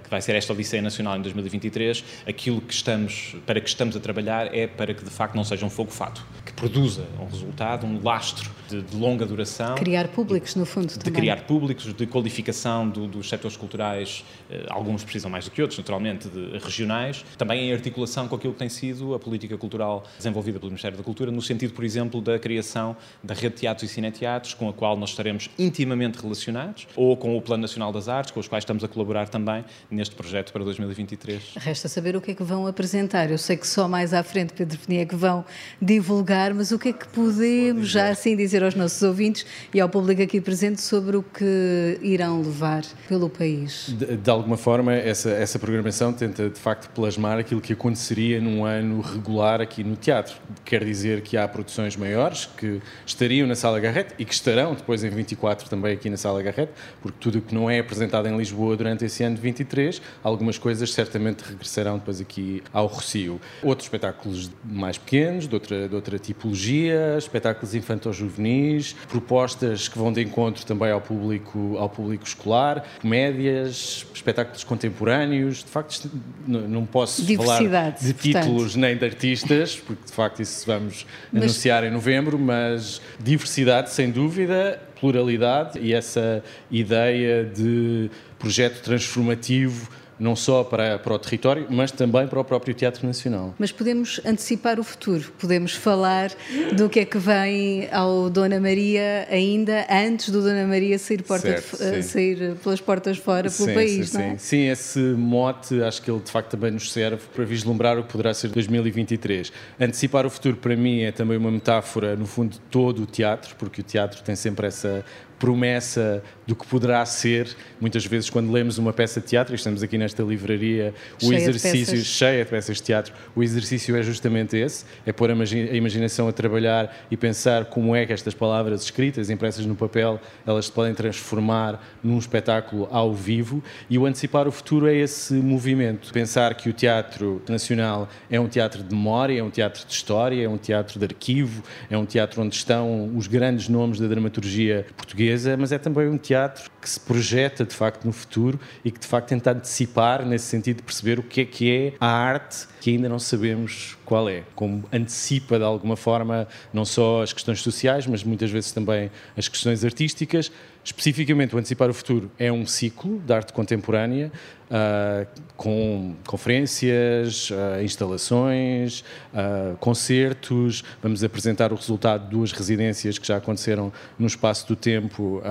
que 0.03 0.09
vai 0.09 0.21
ser 0.21 0.35
esta 0.35 0.53
Odisseia 0.53 0.81
Nacional 0.81 1.17
em 1.17 1.21
2023, 1.21 2.03
aquilo 2.27 2.61
que 2.61 2.73
estamos, 2.73 3.35
para 3.45 3.59
que 3.59 3.69
estamos 3.69 3.95
a 3.95 3.99
trabalhar 3.99 4.53
é 4.55 4.67
para 4.67 4.93
que 4.93 5.03
de 5.03 5.09
facto 5.09 5.35
não 5.35 5.43
seja 5.43 5.65
um 5.65 5.69
fogo-fato, 5.69 6.25
que 6.45 6.53
produza 6.53 7.05
um 7.19 7.25
resultado, 7.25 7.85
um 7.85 8.01
lastro 8.03 8.49
de, 8.69 8.81
de 8.81 8.95
longa 8.95 9.25
duração. 9.25 9.75
Criar 9.75 10.07
públicos, 10.09 10.55
no 10.55 10.65
fundo, 10.65 10.88
de 10.88 10.99
também. 10.99 11.13
Criar 11.13 11.41
públicos, 11.41 11.93
de 11.93 12.05
qualificação 12.05 12.89
do, 12.89 13.07
dos 13.07 13.29
setores 13.29 13.57
culturais, 13.57 14.23
uh, 14.49 14.65
alguns 14.69 15.03
precisam 15.03 15.29
mais 15.29 15.45
do 15.45 15.51
que 15.51 15.61
outros, 15.61 15.77
naturalmente, 15.77 16.27
de 16.27 16.57
regionais, 16.57 17.23
também 17.38 17.69
em 17.69 17.73
articulação 17.73 18.27
com 18.27 18.35
aquilo 18.35 18.53
que 18.53 18.59
tem 18.59 18.69
sido 18.69 19.13
a 19.13 19.19
política 19.19 19.57
cultural 19.57 20.03
desenvolvida 20.17 20.59
pelo 20.59 20.71
Ministério 20.71 20.97
da 20.97 21.03
Cultura, 21.03 21.31
no 21.31 21.41
sentido, 21.41 21.73
por 21.73 21.83
exemplo, 21.83 22.21
da 22.21 22.38
criação 22.38 22.95
da 23.23 23.33
rede 23.33 23.55
de 23.55 23.61
teatros 23.61 23.89
e 23.89 23.93
cineteatros, 23.93 24.53
com 24.53 24.69
a 24.69 24.73
qual 24.73 24.97
nós 24.97 25.09
estaremos 25.09 25.49
intimamente 25.57 26.19
relacionados, 26.19 26.88
ou 26.95 27.15
com 27.17 27.38
o 27.38 27.41
Plano 27.41 27.61
Nacional 27.61 27.91
das 27.91 28.07
Artes, 28.07 28.31
com 28.31 28.39
os 28.39 28.47
quais 28.47 28.63
estamos 28.63 28.83
a 28.83 28.88
colaborar 28.88 29.27
também 29.29 29.58
neste 29.89 30.15
projeto 30.15 30.51
para 30.51 30.63
2023. 30.63 31.55
Resta 31.57 31.87
saber 31.87 32.15
o 32.15 32.21
que 32.21 32.31
é 32.31 32.35
que 32.35 32.43
vão 32.43 32.67
apresentar. 32.67 33.29
Eu 33.31 33.37
sei 33.37 33.57
que 33.57 33.67
só 33.67 33.87
mais 33.87 34.13
à 34.13 34.23
frente, 34.23 34.53
Pedro 34.53 34.77
Penia, 34.79 35.01
é 35.01 35.05
que 35.05 35.15
vão 35.15 35.45
divulgar, 35.81 36.53
mas 36.53 36.71
o 36.71 36.79
que 36.79 36.89
é 36.89 36.93
que 36.93 37.07
podemos 37.07 37.89
já 37.89 38.09
assim 38.09 38.35
dizer 38.35 38.63
aos 38.63 38.75
nossos 38.75 39.01
ouvintes 39.01 39.45
e 39.73 39.79
ao 39.79 39.89
público 39.89 40.21
aqui 40.21 40.41
presente 40.41 40.81
sobre 40.81 41.17
o 41.17 41.23
que 41.23 41.99
irão 42.01 42.41
levar 42.41 42.83
pelo 43.07 43.29
país? 43.29 43.93
De, 43.97 44.17
de 44.17 44.29
alguma 44.29 44.57
forma, 44.57 44.93
essa, 44.93 45.29
essa 45.29 45.59
programação 45.59 46.13
tenta 46.13 46.49
de 46.49 46.59
facto 46.59 46.89
plasmar 46.93 47.39
aquilo 47.39 47.61
que 47.61 47.73
aconteceria 47.73 48.39
num 48.41 48.65
ano 48.65 49.01
regular 49.01 49.61
aqui 49.61 49.83
no 49.83 49.95
teatro. 49.95 50.35
Quer 50.65 50.83
dizer 50.83 51.21
que 51.21 51.37
há 51.37 51.47
produções 51.47 51.95
maiores 51.95 52.45
que 52.45 52.81
estariam 53.05 53.47
na 53.47 53.55
Sala 53.55 53.79
Garrett 53.79 54.13
e 54.17 54.25
que 54.25 54.33
estarão 54.33 54.73
depois 54.73 55.03
em 55.03 55.09
24 55.09 55.69
também 55.69 55.93
aqui 55.93 56.09
na 56.09 56.17
Sala 56.17 56.41
Garrett, 56.41 56.71
porque 57.01 57.17
tudo 57.19 57.39
o 57.39 57.41
que 57.41 57.53
não 57.53 57.69
é 57.69 57.79
apresentado 57.79 58.27
em 58.27 58.37
Lisboa 58.37 58.75
durante 58.75 59.05
esse 59.05 59.23
ano 59.23 59.35
de 59.35 59.41
23, 59.50 60.01
algumas 60.24 60.58
coisas 60.58 60.94
certamente 60.94 61.41
regressarão 61.41 61.98
depois 61.98 62.22
aqui 62.22 62.62
ao 62.72 62.88
Rocio. 62.88 63.39
Outros 63.63 63.86
espetáculos 63.86 64.50
mais 64.63 64.98
pequenos, 64.98 65.48
de 65.48 65.53
outra, 65.53 65.89
de 65.89 65.96
outra 65.96 66.20
tipologia, 66.20 67.15
espetáculos 67.18 67.74
infantos-juvenis, 67.75 68.96
propostas 69.10 69.88
que 69.88 69.98
vão 69.98 70.13
de 70.13 70.22
encontro 70.22 70.65
também 70.65 70.91
ao 70.91 71.01
público, 71.01 71.75
ao 71.77 71.89
público 71.89 72.25
escolar, 72.25 72.86
comédias, 73.01 74.06
espetáculos 74.13 74.63
contemporâneos, 74.63 75.58
de 75.63 75.70
facto 75.70 76.10
não 76.48 76.86
posso 76.86 77.25
falar 77.36 77.91
de 77.91 78.13
títulos 78.13 78.46
portanto. 78.46 78.77
nem 78.77 78.98
de 78.98 79.06
artistas, 79.06 79.75
porque 79.75 80.06
de 80.06 80.12
facto 80.12 80.41
isso 80.41 80.65
vamos 80.65 81.06
mas... 81.32 81.44
anunciar 81.44 81.84
em 81.84 81.91
novembro, 81.91 82.38
mas 82.38 83.01
diversidade 83.20 83.91
sem 83.91 84.12
dúvida, 84.12 84.79
pluralidade 85.00 85.79
e 85.79 85.94
essa 85.94 86.44
ideia 86.70 87.46
de 87.46 88.10
projeto 88.39 88.81
transformativo 88.81 89.89
não 90.19 90.36
só 90.36 90.63
para, 90.63 91.00
para 91.00 91.13
o 91.13 91.17
território, 91.17 91.65
mas 91.69 91.91
também 91.91 92.27
para 92.27 92.39
o 92.39 92.43
próprio 92.43 92.74
Teatro 92.74 93.08
Nacional. 93.08 93.55
Mas 93.58 93.72
podemos 93.72 94.19
antecipar 94.25 94.79
o 94.79 94.84
futuro, 94.84 95.31
podemos 95.39 95.74
falar 95.74 96.31
do 96.75 96.89
que 96.89 97.00
é 97.00 97.05
que 97.05 97.17
vem 97.17 97.88
ao 97.91 98.29
Dona 98.29 98.60
Maria 98.60 99.25
ainda 99.31 99.88
antes 99.89 100.29
do 100.29 100.41
Dona 100.41 100.67
Maria 100.67 101.00
sair, 101.00 101.24
porta 101.24 101.62
certo, 101.62 101.77
de, 101.77 102.03
sair 102.03 102.55
pelas 102.62 102.81
portas 102.81 103.17
fora 103.17 103.50
pelo 103.50 103.69
sim, 103.69 103.74
país, 103.74 104.10
sim, 104.10 104.17
não 104.17 104.24
é? 104.24 104.29
Sim. 104.31 104.38
sim, 104.38 104.69
esse 104.69 105.00
mote 105.00 105.81
acho 105.81 106.01
que 106.01 106.12
ele 106.12 106.19
de 106.19 106.29
facto 106.29 106.50
também 106.50 106.72
nos 106.72 106.91
serve 106.91 107.22
para 107.34 107.46
vislumbrar 107.46 107.98
o 107.98 108.03
que 108.03 108.12
poderá 108.12 108.34
ser 108.34 108.50
2023. 108.50 109.53
Antecipar 109.79 110.25
o 110.25 110.29
futuro 110.29 110.58
para 110.58 110.75
mim 110.75 111.01
é 111.01 111.12
também 111.12 111.38
uma 111.38 111.51
metáfora, 111.51 112.15
no 112.15 112.25
fundo, 112.25 112.53
de 112.53 112.60
todo 112.72 113.03
o 113.03 113.05
teatro, 113.05 113.55
porque 113.58 113.79
o 113.81 113.84
teatro 113.84 114.22
tem 114.22 114.36
sempre 114.36 114.67
essa 114.67 115.05
promessa 115.39 116.22
do 116.46 116.55
que 116.55 116.65
poderá 116.67 117.03
ser. 117.05 117.55
Muitas 117.79 118.05
vezes, 118.05 118.29
quando 118.29 118.51
lemos 118.51 118.77
uma 118.77 118.91
peça 118.91 119.22
de 119.22 119.27
teatro, 119.27 119.53
e 119.53 119.55
estamos 119.55 119.81
aqui 119.81 119.98
nesta 119.98 120.22
livraria, 120.22 120.93
o 121.24 121.31
exercício 121.31 121.98
de 121.98 122.03
cheia 122.03 122.43
de 122.43 122.50
peças 122.50 122.77
de 122.77 122.84
teatro, 122.84 123.13
o 123.36 123.41
exercício 123.41 123.96
é 123.96 124.03
justamente 124.03 124.58
esse: 124.58 124.84
é 125.05 125.13
pôr 125.13 125.31
a 125.31 125.34
imaginação 125.34 126.27
a 126.27 126.31
trabalhar 126.31 127.05
e 127.10 127.15
pensar 127.15 127.65
como 127.65 127.96
é 127.96 128.05
que 128.05 128.12
estas 128.12 128.34
palavras 128.34 128.84
escritas, 128.84 129.29
impressas 129.29 129.65
no 129.65 129.75
papel, 129.75 130.19
elas 130.46 130.65
se 130.65 130.72
podem 130.72 130.93
transformar 130.93 131.81
num 132.03 132.17
espetáculo 132.17 132.88
ao 132.91 133.13
vivo. 133.13 133.63
E 133.89 133.98
o 133.98 134.05
antecipar 134.05 134.48
o 134.48 134.51
futuro 134.51 134.88
é 134.88 134.96
esse 134.96 135.34
movimento. 135.36 136.12
Pensar 136.12 136.53
que 136.55 136.69
o 136.69 136.74
teatro 136.74 137.41
nacional 137.48 138.10
é 138.29 138.39
um 138.39 138.48
teatro 138.48 138.84
de 138.84 138.93
memória, 138.93 139.39
é 139.39 139.43
um 139.43 139.50
teatro 139.50 139.86
de 139.88 139.93
história, 139.93 140.43
é 140.43 140.50
um 140.50 140.58
teatro 140.58 141.00
de 141.00 141.05
arquivo, 141.05 141.63
é 141.89 141.98
um 141.98 142.05
teatro 142.05 142.41
onde 142.41 142.55
estão 142.55 143.15
os 143.15 143.27
grandes 143.27 143.69
nomes 143.69 144.00
da 144.00 144.08
dramaturgia 144.08 144.86
portuguesa 144.98 145.28
portuguesa, 145.29 145.55
mas 145.57 145.71
é 145.71 145.77
também 145.77 146.07
um 146.07 146.17
teatro 146.17 146.69
que 146.81 146.89
se 146.89 147.00
projeta 147.00 147.63
de 147.63 147.75
facto 147.75 148.05
no 148.05 148.12
futuro 148.12 148.59
e 148.83 148.91
que 148.91 149.00
de 149.00 149.05
facto 149.05 149.29
tenta 149.29 149.51
antecipar 149.51 150.25
nesse 150.25 150.45
sentido 150.45 150.77
de 150.77 150.83
perceber 150.83 151.19
o 151.19 151.24
que 151.24 151.41
é 151.41 151.45
que 151.45 151.71
é 151.71 151.93
a 152.00 152.07
arte 152.07 152.67
que 152.81 152.91
ainda 152.91 153.09
não 153.09 153.19
sabemos 153.19 153.98
qual 154.05 154.29
é, 154.29 154.43
como 154.55 154.83
antecipa 154.91 155.57
de 155.57 155.63
alguma 155.63 155.95
forma 155.95 156.48
não 156.74 156.86
só 156.86 157.21
as 157.21 157.33
questões 157.33 157.62
sociais, 157.62 158.07
mas 158.07 158.24
muitas 158.24 158.50
vezes 158.50 158.71
também 158.71 159.12
as 159.38 159.48
questões 159.48 159.83
artísticas. 159.83 160.51
Especificamente, 160.83 161.53
o 161.53 161.59
Antecipar 161.59 161.89
o 161.89 161.93
Futuro 161.93 162.31
é 162.39 162.51
um 162.51 162.65
ciclo 162.65 163.19
de 163.19 163.33
arte 163.33 163.51
contemporânea 163.51 164.31
uh, 164.69 165.27
com 165.57 166.15
conferências, 166.25 167.49
uh, 167.49 167.83
instalações, 167.83 169.03
uh, 169.33 169.75
concertos. 169.77 170.83
Vamos 171.01 171.23
apresentar 171.23 171.73
o 171.73 171.75
resultado 171.75 172.25
de 172.25 172.29
duas 172.29 172.51
residências 172.51 173.17
que 173.17 173.27
já 173.27 173.38
aconteceram 173.38 173.91
no 174.17 174.27
espaço 174.27 174.67
do 174.67 174.75
tempo, 174.75 175.41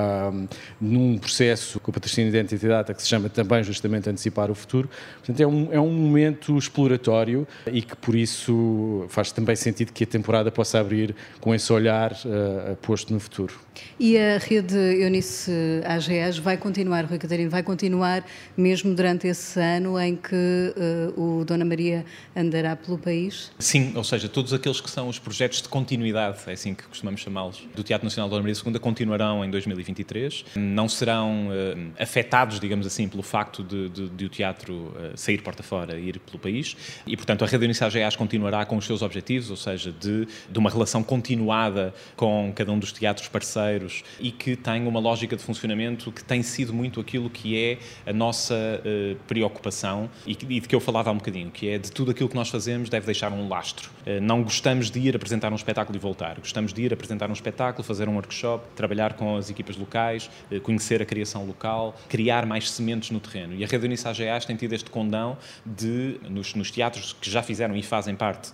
num 0.80 1.18
processo 1.18 1.80
com 1.80 1.90
o 1.90 1.94
patrocínio 1.94 2.30
de 2.30 2.36
identidade 2.36 2.94
que 2.94 3.02
se 3.02 3.08
chama 3.08 3.28
também 3.28 3.62
justamente 3.62 4.08
Antecipar 4.08 4.50
o 4.50 4.54
Futuro. 4.54 4.88
Portanto, 5.18 5.40
é 5.40 5.46
um, 5.46 5.68
é 5.72 5.80
um 5.80 5.92
momento 5.92 6.56
exploratório 6.56 7.46
e 7.70 7.82
que 7.82 7.96
por 7.96 8.14
isso 8.14 9.06
faz 9.08 9.32
também 9.32 9.56
sentido 9.56 9.92
que 9.92 10.04
a 10.04 10.06
temporada 10.06 10.50
possa 10.50 10.78
abrir 10.78 11.14
com 11.40 11.54
esse 11.54 11.72
olhar 11.72 12.12
posto 12.82 13.12
no 13.12 13.20
futuro. 13.20 13.54
E 13.98 14.16
a 14.16 14.38
rede 14.38 14.76
Eunice 14.76 15.82
AGES 15.84 16.38
vai 16.38 16.56
continuar, 16.56 17.04
Rui 17.04 17.18
Catarino, 17.18 17.50
vai 17.50 17.62
continuar 17.62 18.24
mesmo 18.56 18.94
durante 18.94 19.07
esse 19.26 19.60
ano 19.60 19.98
em 19.98 20.16
que 20.16 20.34
uh, 21.16 21.20
o 21.20 21.44
Dona 21.44 21.64
Maria 21.64 22.04
andará 22.36 22.76
pelo 22.76 22.98
país? 22.98 23.50
Sim, 23.58 23.92
ou 23.94 24.04
seja, 24.04 24.28
todos 24.28 24.52
aqueles 24.52 24.80
que 24.80 24.90
são 24.90 25.08
os 25.08 25.18
projetos 25.18 25.62
de 25.62 25.68
continuidade, 25.68 26.38
é 26.46 26.52
assim 26.52 26.74
que 26.74 26.84
costumamos 26.84 27.20
chamá-los, 27.20 27.62
do 27.74 27.82
Teatro 27.82 28.04
Nacional 28.04 28.28
Dona 28.28 28.42
Maria 28.42 28.56
II 28.64 28.78
continuarão 28.78 29.44
em 29.44 29.50
2023. 29.50 30.44
Não 30.56 30.88
serão 30.88 31.48
uh, 31.48 31.92
afetados, 31.98 32.60
digamos 32.60 32.86
assim, 32.86 33.08
pelo 33.08 33.22
facto 33.22 33.62
de, 33.62 33.88
de, 33.88 34.08
de 34.08 34.24
o 34.24 34.28
teatro 34.28 34.74
uh, 34.74 35.16
sair 35.16 35.42
porta 35.42 35.62
fora 35.62 35.98
e 35.98 36.08
ir 36.08 36.18
pelo 36.20 36.38
país. 36.38 36.76
E, 37.06 37.16
portanto, 37.16 37.44
a 37.44 37.46
rede 37.46 37.64
Eunice 37.64 37.84
AGES 37.84 38.16
continuará 38.16 38.64
com 38.64 38.76
os 38.76 38.84
seus 38.84 39.02
objetivos, 39.02 39.50
ou 39.50 39.56
seja, 39.56 39.92
de, 39.92 40.26
de 40.50 40.58
uma 40.58 40.70
relação 40.70 41.02
continuada 41.02 41.94
com 42.16 42.52
cada 42.54 42.70
um 42.72 42.78
dos 42.78 42.92
teatros 42.92 43.28
parceiros 43.28 44.02
e 44.20 44.30
que 44.30 44.56
tem 44.56 44.86
uma 44.86 45.00
lógica 45.00 45.36
de 45.36 45.42
funcionamento 45.42 46.10
que 46.12 46.24
tem 46.24 46.42
sido 46.42 46.72
muito 46.72 47.00
aquilo 47.00 47.30
que 47.30 47.56
é 47.56 47.78
a 48.06 48.12
nossa 48.12 48.80
preocupação 49.26 50.08
e, 50.26 50.32
e, 50.32 50.60
de 50.60 50.68
que 50.68 50.74
eu 50.74 50.80
falava 50.80 51.10
há 51.10 51.12
um 51.12 51.18
bocadinho, 51.18 51.50
que 51.50 51.68
é 51.68 51.78
de 51.78 51.90
tudo 51.90 52.10
aquilo 52.10 52.28
que 52.28 52.34
nós 52.34 52.48
fazemos 52.48 52.88
deve 52.88 53.06
deixar 53.06 53.32
um 53.32 53.48
lastro. 53.48 53.90
Uh, 54.06 54.20
não 54.20 54.42
gostamos 54.42 54.90
de 54.90 54.98
ir 55.00 55.16
apresentar 55.16 55.52
um 55.52 55.56
espetáculo 55.56 55.96
e 55.96 56.00
voltar, 56.00 56.38
gostamos 56.38 56.72
de 56.72 56.82
ir 56.82 56.92
apresentar 56.92 57.28
um 57.30 57.32
espetáculo, 57.32 57.84
fazer 57.84 58.08
um 58.08 58.14
workshop, 58.14 58.64
trabalhar 58.74 59.14
com 59.14 59.36
as 59.36 59.50
equipas 59.50 59.76
locais, 59.76 60.30
uh, 60.50 60.60
conhecer 60.60 61.02
a 61.02 61.06
criação 61.06 61.46
local, 61.46 61.96
criar 62.08 62.46
mais 62.46 62.70
sementes 62.70 63.10
no 63.10 63.20
terreno. 63.20 63.54
E 63.54 63.64
a 63.64 63.66
Rede 63.66 63.86
Unice 63.86 64.06
AGAs 64.06 64.44
tem 64.44 64.56
tido 64.56 64.72
este 64.72 64.90
condão 64.90 65.36
de, 65.64 66.20
nos, 66.28 66.54
nos 66.54 66.70
teatros 66.70 67.12
que 67.20 67.30
já 67.30 67.42
fizeram 67.42 67.76
e 67.76 67.82
fazem 67.82 68.14
parte 68.14 68.50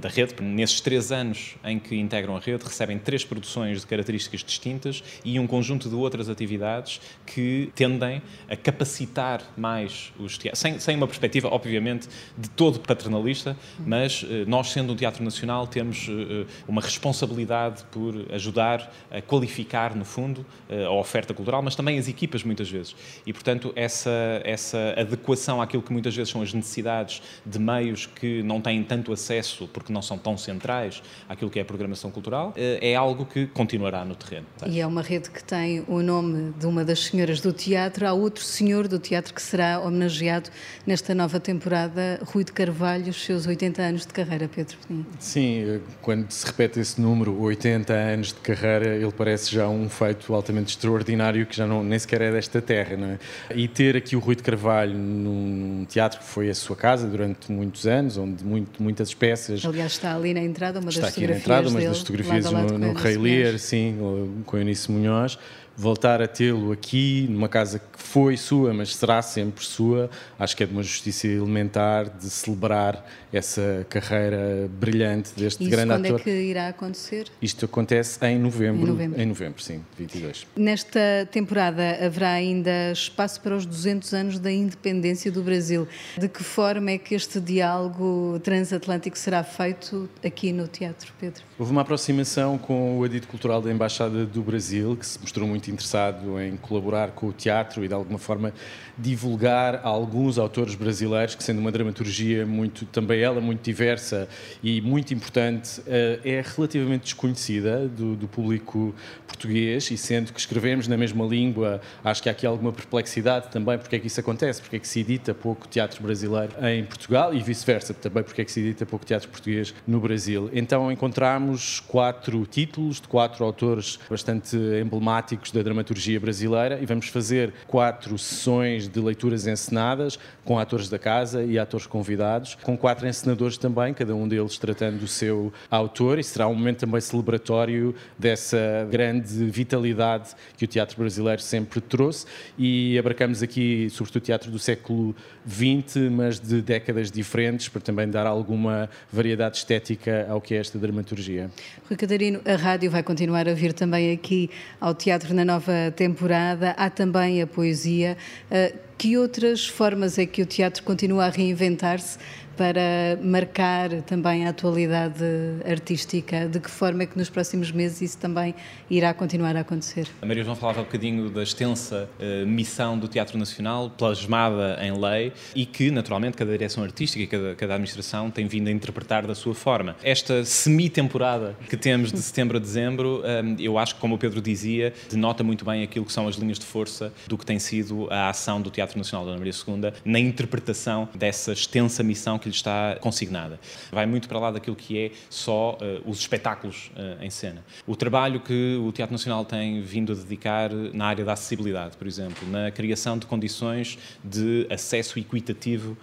da 0.00 0.08
rede, 0.08 0.34
nesses 0.42 0.80
três 0.80 1.12
anos 1.12 1.56
em 1.64 1.78
que 1.78 1.96
integram 1.96 2.36
a 2.36 2.40
rede, 2.40 2.64
recebem 2.64 2.98
três 2.98 3.24
produções 3.24 3.80
de 3.80 3.86
características 3.86 4.42
distintas 4.42 5.02
e 5.24 5.38
um 5.38 5.46
conjunto 5.46 5.88
de 5.88 5.94
outras 5.94 6.28
atividades 6.28 7.00
que 7.26 7.70
tendem 7.74 8.22
a 8.48 8.56
capacitar 8.56 9.42
mais 9.56 9.87
mais 9.88 10.12
os 10.18 10.38
teatros, 10.38 10.60
sem, 10.60 10.78
sem 10.78 10.96
uma 10.96 11.06
perspectiva, 11.06 11.48
obviamente, 11.48 12.08
de 12.36 12.48
todo 12.50 12.80
paternalista, 12.80 13.56
mas 13.84 14.24
eh, 14.28 14.44
nós, 14.46 14.70
sendo 14.70 14.92
um 14.92 14.96
teatro 14.96 15.24
nacional, 15.24 15.66
temos 15.66 16.08
eh, 16.08 16.46
uma 16.66 16.80
responsabilidade 16.80 17.84
por 17.90 18.14
ajudar 18.32 18.92
a 19.10 19.22
qualificar, 19.22 19.94
no 19.94 20.04
fundo, 20.04 20.44
a 20.68 20.90
oferta 20.90 21.32
cultural, 21.32 21.62
mas 21.62 21.74
também 21.74 21.98
as 21.98 22.08
equipas, 22.08 22.44
muitas 22.44 22.70
vezes. 22.70 22.94
E, 23.26 23.32
portanto, 23.32 23.72
essa, 23.74 24.40
essa 24.44 24.94
adequação 24.96 25.62
àquilo 25.62 25.82
que 25.82 25.92
muitas 25.92 26.14
vezes 26.14 26.30
são 26.30 26.42
as 26.42 26.52
necessidades 26.52 27.22
de 27.44 27.58
meios 27.58 28.06
que 28.06 28.42
não 28.42 28.60
têm 28.60 28.82
tanto 28.82 29.12
acesso, 29.12 29.68
porque 29.72 29.92
não 29.92 30.02
são 30.02 30.18
tão 30.18 30.36
centrais 30.36 31.02
àquilo 31.28 31.50
que 31.50 31.58
é 31.58 31.62
a 31.62 31.64
programação 31.64 32.10
cultural, 32.10 32.52
é 32.56 32.94
algo 32.94 33.24
que 33.24 33.46
continuará 33.46 34.04
no 34.04 34.14
terreno. 34.14 34.46
Tá? 34.58 34.68
E 34.68 34.80
é 34.80 34.86
uma 34.86 35.02
rede 35.02 35.30
que 35.30 35.42
tem 35.42 35.84
o 35.86 36.02
nome 36.02 36.52
de 36.58 36.66
uma 36.66 36.84
das 36.84 37.00
senhoras 37.04 37.40
do 37.40 37.52
teatro. 37.52 38.06
Há 38.06 38.12
outro 38.12 38.44
senhor 38.44 38.88
do 38.88 38.98
teatro 38.98 39.32
que 39.32 39.40
será 39.40 39.77
homenageado 39.80 40.50
nesta 40.86 41.14
nova 41.14 41.40
temporada, 41.40 42.20
Rui 42.24 42.44
de 42.44 42.52
Carvalho, 42.52 43.08
os 43.10 43.24
seus 43.24 43.46
80 43.46 43.82
anos 43.82 44.06
de 44.06 44.12
carreira, 44.12 44.48
Pedro 44.48 44.76
Sim, 45.18 45.80
quando 46.02 46.30
se 46.30 46.46
repete 46.46 46.80
esse 46.80 47.00
número, 47.00 47.40
80 47.40 47.92
anos 47.92 48.28
de 48.28 48.40
carreira, 48.40 48.96
ele 48.96 49.12
parece 49.12 49.52
já 49.52 49.68
um 49.68 49.88
feito 49.88 50.34
altamente 50.34 50.70
extraordinário 50.70 51.46
que 51.46 51.56
já 51.56 51.66
não, 51.66 51.82
nem 51.82 51.98
sequer 51.98 52.22
é 52.22 52.32
desta 52.32 52.60
terra. 52.60 52.96
Não 52.96 53.06
é? 53.08 53.18
E 53.54 53.68
ter 53.68 53.96
aqui 53.96 54.16
o 54.16 54.18
Rui 54.18 54.34
de 54.34 54.42
Carvalho 54.42 54.94
num 54.94 55.84
teatro 55.88 56.20
que 56.20 56.26
foi 56.26 56.50
a 56.50 56.54
sua 56.54 56.76
casa 56.76 57.06
durante 57.06 57.50
muitos 57.50 57.86
anos, 57.86 58.16
onde 58.16 58.44
muito, 58.44 58.82
muitas 58.82 59.14
peças. 59.14 59.64
Aliás, 59.64 59.92
está 59.92 60.14
ali 60.14 60.34
na 60.34 60.40
entrada 60.40 60.78
uma 60.78 60.86
das 60.86 60.96
está 60.96 61.08
fotografias. 61.08 61.38
Está 61.40 61.58
aqui 61.58 61.64
na 61.64 61.70
entrada, 61.70 61.84
uma 61.84 61.90
das 61.90 61.98
fotografias 61.98 62.50
no, 62.50 62.78
no 62.78 62.92
Rei 62.94 63.16
Lear, 63.16 63.58
sim, 63.58 63.96
com 64.44 64.56
Eunice 64.56 64.90
Munhoz 64.90 65.38
voltar 65.78 66.20
a 66.20 66.26
tê-lo 66.26 66.72
aqui, 66.72 67.28
numa 67.30 67.48
casa 67.48 67.78
que 67.78 68.02
foi 68.02 68.36
sua, 68.36 68.74
mas 68.74 68.96
será 68.96 69.22
sempre 69.22 69.57
sua, 69.64 70.10
acho 70.38 70.56
que 70.56 70.62
é 70.62 70.66
de 70.66 70.72
uma 70.72 70.82
justiça 70.82 71.26
elementar 71.26 72.08
de 72.08 72.30
celebrar 72.30 73.04
essa 73.32 73.86
carreira 73.88 74.68
brilhante 74.78 75.32
deste 75.36 75.62
Isso 75.62 75.70
grande 75.70 75.88
quando 75.88 76.06
ator. 76.06 76.20
quando 76.20 76.28
é 76.28 76.40
que 76.40 76.42
irá 76.42 76.68
acontecer? 76.68 77.26
Isto 77.40 77.64
acontece 77.64 78.18
em 78.24 78.38
novembro, 78.38 78.82
em 78.82 78.86
novembro, 78.86 79.20
em 79.20 79.26
novembro 79.26 79.62
sim, 79.62 79.82
22. 79.98 80.46
Nesta 80.56 81.28
temporada 81.30 81.98
haverá 82.04 82.30
ainda 82.30 82.92
espaço 82.92 83.40
para 83.40 83.56
os 83.56 83.66
200 83.66 84.14
anos 84.14 84.38
da 84.38 84.50
independência 84.50 85.30
do 85.30 85.42
Brasil. 85.42 85.86
De 86.16 86.28
que 86.28 86.42
forma 86.42 86.90
é 86.90 86.98
que 86.98 87.14
este 87.14 87.40
diálogo 87.40 88.40
transatlântico 88.42 89.18
será 89.18 89.42
feito 89.42 90.08
aqui 90.24 90.52
no 90.52 90.66
Teatro, 90.68 91.12
Pedro? 91.18 91.42
Houve 91.58 91.72
uma 91.72 91.82
aproximação 91.82 92.56
com 92.58 92.98
o 92.98 93.04
Adito 93.04 93.28
Cultural 93.28 93.60
da 93.60 93.70
Embaixada 93.70 94.24
do 94.24 94.42
Brasil, 94.42 94.96
que 94.96 95.06
se 95.06 95.18
mostrou 95.20 95.46
muito 95.46 95.70
interessado 95.70 96.40
em 96.40 96.56
colaborar 96.56 97.10
com 97.10 97.28
o 97.28 97.32
teatro 97.32 97.84
e 97.84 97.88
de 97.88 97.94
alguma 97.94 98.18
forma 98.18 98.52
divulgar 98.96 99.47
alguns 99.48 100.38
autores 100.38 100.74
brasileiros 100.74 101.34
que 101.34 101.42
sendo 101.42 101.58
uma 101.58 101.70
dramaturgia 101.70 102.46
muito 102.46 102.84
também 102.86 103.20
ela 103.20 103.40
muito 103.40 103.62
diversa 103.62 104.28
e 104.62 104.80
muito 104.80 105.12
importante 105.14 105.80
eh, 105.86 106.20
é 106.24 106.44
relativamente 106.56 107.02
desconhecida 107.04 107.88
do, 107.88 108.16
do 108.16 108.28
público 108.28 108.94
português 109.26 109.90
e 109.90 109.96
sendo 109.96 110.32
que 110.32 110.40
escrevemos 110.40 110.88
na 110.88 110.96
mesma 110.96 111.24
língua 111.24 111.80
acho 112.04 112.22
que 112.22 112.28
há 112.28 112.32
aqui 112.32 112.46
alguma 112.46 112.72
perplexidade 112.72 113.48
também 113.48 113.78
porque 113.78 113.96
é 113.96 113.98
que 113.98 114.06
isso 114.06 114.20
acontece 114.20 114.60
porque 114.60 114.76
é 114.76 114.78
que 114.78 114.88
se 114.88 115.00
edita 115.00 115.34
pouco 115.34 115.68
teatro 115.68 116.02
brasileiro 116.02 116.52
em 116.66 116.84
Portugal 116.84 117.34
e 117.34 117.42
vice-versa 117.42 117.94
também 117.94 118.22
porque 118.22 118.42
é 118.42 118.44
que 118.44 118.52
se 118.52 118.60
edita 118.60 118.86
pouco 118.86 119.04
teatro 119.04 119.28
português 119.28 119.74
no 119.86 120.00
Brasil. 120.00 120.50
Então 120.52 120.90
encontramos 120.90 121.80
quatro 121.80 122.46
títulos 122.46 123.00
de 123.00 123.08
quatro 123.08 123.44
autores 123.44 123.98
bastante 124.08 124.56
emblemáticos 124.56 125.50
da 125.50 125.62
dramaturgia 125.62 126.18
brasileira 126.18 126.78
e 126.80 126.86
vamos 126.86 127.08
fazer 127.08 127.52
quatro 127.66 128.18
sessões 128.18 128.88
de 128.88 129.00
leituras 129.00 129.37
encenadas 129.46 130.18
com 130.44 130.58
atores 130.58 130.88
da 130.88 130.98
casa 130.98 131.44
e 131.44 131.58
atores 131.58 131.86
convidados, 131.86 132.56
com 132.62 132.76
quatro 132.76 133.06
encenadores 133.06 133.56
também, 133.56 133.94
cada 133.94 134.14
um 134.14 134.26
deles 134.26 134.58
tratando 134.58 134.98
do 134.98 135.06
seu 135.06 135.52
autor 135.70 136.18
e 136.18 136.24
será 136.24 136.48
um 136.48 136.54
momento 136.54 136.78
também 136.78 137.00
celebratório 137.00 137.94
dessa 138.18 138.86
grande 138.90 139.44
vitalidade 139.50 140.30
que 140.56 140.64
o 140.64 140.68
teatro 140.68 140.96
brasileiro 140.98 141.40
sempre 141.40 141.80
trouxe 141.80 142.26
e 142.58 142.98
abarcamos 142.98 143.42
aqui 143.42 143.88
sobretudo 143.90 144.22
o 144.22 144.24
teatro 144.24 144.50
do 144.50 144.58
século 144.58 145.14
XX, 145.46 146.10
mas 146.10 146.40
de 146.40 146.60
décadas 146.62 147.10
diferentes, 147.10 147.68
para 147.68 147.80
também 147.80 148.08
dar 148.08 148.26
alguma 148.26 148.88
variedade 149.12 149.58
estética 149.58 150.26
ao 150.28 150.40
que 150.40 150.54
é 150.54 150.58
esta 150.58 150.78
dramaturgia. 150.78 151.50
Rui 151.88 151.96
Catarino, 151.96 152.40
a 152.44 152.56
rádio 152.56 152.90
vai 152.90 153.02
continuar 153.02 153.48
a 153.48 153.54
vir 153.54 153.72
também 153.72 154.12
aqui 154.12 154.50
ao 154.80 154.94
Teatro 154.94 155.34
na 155.34 155.44
Nova 155.44 155.58
nova 155.58 155.90
temporada, 155.90 156.70
há 156.70 156.88
também 156.88 157.42
a 157.42 157.46
poesia. 157.46 158.16
Eh, 158.50 158.74
que 158.98 159.16
outras 159.16 159.64
formas 159.64 160.18
é 160.18 160.26
que 160.26 160.42
o 160.42 160.46
teatro 160.46 160.82
continua 160.82 161.26
a 161.26 161.30
reinventar-se 161.30 162.18
para 162.58 163.16
marcar 163.22 164.02
também 164.02 164.44
a 164.44 164.50
atualidade 164.50 165.24
artística? 165.64 166.48
De 166.48 166.58
que 166.58 166.68
forma 166.68 167.04
é 167.04 167.06
que 167.06 167.16
nos 167.16 167.30
próximos 167.30 167.70
meses 167.70 168.02
isso 168.02 168.18
também 168.18 168.52
irá 168.90 169.14
continuar 169.14 169.56
a 169.56 169.60
acontecer? 169.60 170.08
A 170.20 170.26
Maria 170.26 170.42
João 170.42 170.56
falava 170.56 170.80
um 170.80 170.84
bocadinho 170.84 171.30
da 171.30 171.44
extensa 171.44 172.10
uh, 172.18 172.44
missão 172.44 172.98
do 172.98 173.06
Teatro 173.06 173.38
Nacional, 173.38 173.88
plasmada 173.90 174.76
em 174.82 174.92
lei, 174.92 175.32
e 175.54 175.64
que, 175.64 175.92
naturalmente, 175.92 176.36
cada 176.36 176.50
direção 176.50 176.82
artística 176.82 177.22
e 177.22 177.26
cada, 177.28 177.54
cada 177.54 177.74
administração 177.74 178.28
tem 178.28 178.48
vindo 178.48 178.66
a 178.66 178.72
interpretar 178.72 179.24
da 179.24 179.36
sua 179.36 179.54
forma. 179.54 179.94
Esta 180.02 180.44
semi-temporada 180.44 181.56
que 181.68 181.76
temos 181.76 182.10
de 182.10 182.20
setembro 182.20 182.56
a 182.56 182.60
dezembro, 182.60 183.22
um, 183.22 183.54
eu 183.60 183.78
acho 183.78 183.94
que, 183.94 184.00
como 184.00 184.16
o 184.16 184.18
Pedro 184.18 184.42
dizia, 184.42 184.92
denota 185.08 185.44
muito 185.44 185.64
bem 185.64 185.84
aquilo 185.84 186.04
que 186.04 186.12
são 186.12 186.26
as 186.26 186.34
linhas 186.34 186.58
de 186.58 186.66
força 186.66 187.12
do 187.28 187.38
que 187.38 187.46
tem 187.46 187.60
sido 187.60 188.08
a 188.10 188.28
ação 188.30 188.60
do 188.60 188.68
Teatro 188.68 188.98
Nacional 188.98 189.24
da 189.24 189.30
Ana 189.32 189.38
Maria 189.38 189.52
II 189.52 189.92
na 190.04 190.18
interpretação 190.18 191.08
dessa 191.14 191.52
extensa 191.52 192.02
missão 192.02 192.36
que 192.36 192.47
lhe 192.48 192.54
está 192.54 192.96
consignada. 193.00 193.58
Vai 193.92 194.06
muito 194.06 194.28
para 194.28 194.38
lá 194.38 194.50
daquilo 194.50 194.76
que 194.76 194.98
é 194.98 195.10
só 195.30 195.78
uh, 195.80 196.10
os 196.10 196.18
espetáculos 196.18 196.90
uh, 196.96 197.22
em 197.22 197.30
cena. 197.30 197.64
O 197.86 197.96
trabalho 197.96 198.40
que 198.40 198.76
o 198.80 198.92
Teatro 198.92 199.12
Nacional 199.12 199.44
tem 199.44 199.80
vindo 199.82 200.12
a 200.12 200.14
dedicar 200.14 200.70
na 200.72 201.06
área 201.06 201.24
da 201.24 201.32
acessibilidade, 201.32 201.96
por 201.96 202.06
exemplo, 202.06 202.48
na 202.48 202.70
criação 202.70 203.18
de 203.18 203.26
condições 203.26 203.98
de 204.22 204.66
acesso 204.70 205.18
equitativo 205.18 205.92
uh, 205.92 205.96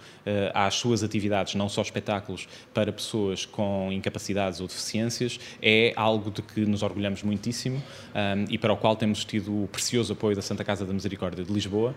às 0.54 0.74
suas 0.74 1.02
atividades, 1.02 1.54
não 1.54 1.68
só 1.68 1.82
espetáculos, 1.82 2.48
para 2.72 2.92
pessoas 2.92 3.44
com 3.44 3.90
incapacidades 3.92 4.60
ou 4.60 4.66
deficiências, 4.66 5.38
é 5.60 5.92
algo 5.96 6.30
de 6.30 6.42
que 6.42 6.60
nos 6.60 6.82
orgulhamos 6.82 7.22
muitíssimo 7.22 7.82
um, 8.14 8.44
e 8.50 8.58
para 8.58 8.72
o 8.72 8.76
qual 8.76 8.96
temos 8.96 9.24
tido 9.24 9.64
o 9.64 9.68
precioso 9.68 10.12
apoio 10.12 10.36
da 10.36 10.42
Santa 10.42 10.64
Casa 10.64 10.84
da 10.84 10.92
Misericórdia 10.92 11.44
de 11.44 11.52
Lisboa 11.52 11.94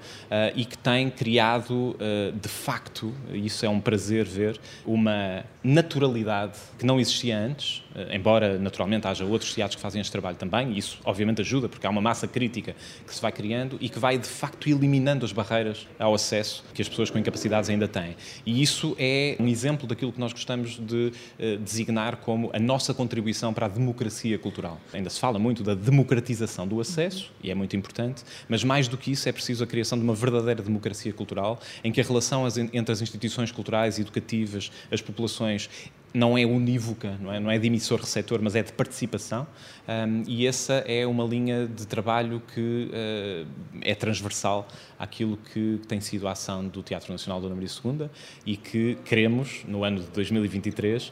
e 0.55 0.65
que 0.65 0.77
tem 0.77 1.09
criado, 1.09 1.95
de 2.33 2.49
facto, 2.49 3.13
isso 3.33 3.65
é 3.65 3.69
um 3.69 3.79
prazer 3.79 4.25
ver, 4.25 4.38
uma 4.85 5.43
naturalidade 5.63 6.57
que 6.77 6.85
não 6.85 6.99
existia 6.99 7.37
antes, 7.37 7.83
embora 8.11 8.57
naturalmente 8.57 9.07
haja 9.07 9.25
outros 9.25 9.53
teatros 9.53 9.75
que 9.75 9.81
fazem 9.81 10.01
este 10.01 10.11
trabalho 10.11 10.37
também, 10.37 10.73
e 10.73 10.77
isso 10.77 10.99
obviamente 11.03 11.41
ajuda, 11.41 11.67
porque 11.69 11.85
há 11.85 11.89
uma 11.89 12.01
massa 12.01 12.27
crítica 12.27 12.75
que 13.05 13.13
se 13.13 13.21
vai 13.21 13.31
criando 13.31 13.77
e 13.79 13.89
que 13.89 13.99
vai 13.99 14.17
de 14.17 14.27
facto 14.27 14.69
eliminando 14.69 15.25
as 15.25 15.31
barreiras 15.31 15.87
ao 15.97 16.13
acesso 16.13 16.63
que 16.73 16.81
as 16.81 16.89
pessoas 16.89 17.09
com 17.09 17.17
incapacidades 17.17 17.69
ainda 17.69 17.87
têm. 17.87 18.15
E 18.45 18.61
isso 18.61 18.95
é 18.97 19.35
um 19.39 19.47
exemplo 19.47 19.87
daquilo 19.87 20.11
que 20.11 20.19
nós 20.19 20.33
gostamos 20.33 20.79
de 20.79 21.11
uh, 21.39 21.57
designar 21.57 22.17
como 22.17 22.49
a 22.53 22.59
nossa 22.59 22.93
contribuição 22.93 23.53
para 23.53 23.65
a 23.65 23.69
democracia 23.69 24.37
cultural. 24.37 24.79
Ainda 24.93 25.09
se 25.09 25.19
fala 25.19 25.39
muito 25.39 25.63
da 25.63 25.75
democratização 25.75 26.67
do 26.67 26.79
acesso, 26.79 27.31
e 27.43 27.51
é 27.51 27.55
muito 27.55 27.75
importante, 27.75 28.23
mas 28.47 28.63
mais 28.63 28.87
do 28.87 28.97
que 28.97 29.11
isso 29.11 29.27
é 29.27 29.31
preciso 29.31 29.63
a 29.63 29.67
criação 29.67 29.97
de 29.97 30.03
uma 30.03 30.13
verdadeira 30.13 30.61
democracia 30.61 31.13
cultural, 31.13 31.59
em 31.83 31.91
que 31.91 32.01
a 32.01 32.03
relação 32.03 32.47
entre 32.73 32.91
as 32.91 33.01
instituições 33.01 33.51
culturais 33.51 33.99
educativas 33.99 34.71
as 34.91 35.01
populações 35.01 35.69
não 36.13 36.37
é 36.37 36.45
unívoca, 36.45 37.17
não 37.21 37.33
é, 37.33 37.39
não 37.39 37.51
é 37.51 37.57
de 37.57 37.67
emissor-receptor, 37.67 38.39
mas 38.41 38.55
é 38.55 38.63
de 38.63 38.73
participação, 38.73 39.45
um, 39.87 40.23
e 40.27 40.47
essa 40.47 40.75
é 40.87 41.05
uma 41.05 41.23
linha 41.23 41.67
de 41.67 41.85
trabalho 41.85 42.41
que 42.53 42.89
uh, 42.91 43.47
é 43.81 43.93
transversal 43.95 44.67
àquilo 44.99 45.37
que 45.37 45.79
tem 45.87 46.01
sido 46.01 46.27
a 46.27 46.33
ação 46.33 46.67
do 46.67 46.83
Teatro 46.83 47.11
Nacional 47.11 47.39
Dona 47.39 47.55
Maria 47.55 47.69
II 47.69 48.09
e 48.45 48.57
que 48.57 48.97
queremos, 49.05 49.63
no 49.65 49.85
ano 49.85 50.01
de 50.01 50.07
2023, 50.07 51.11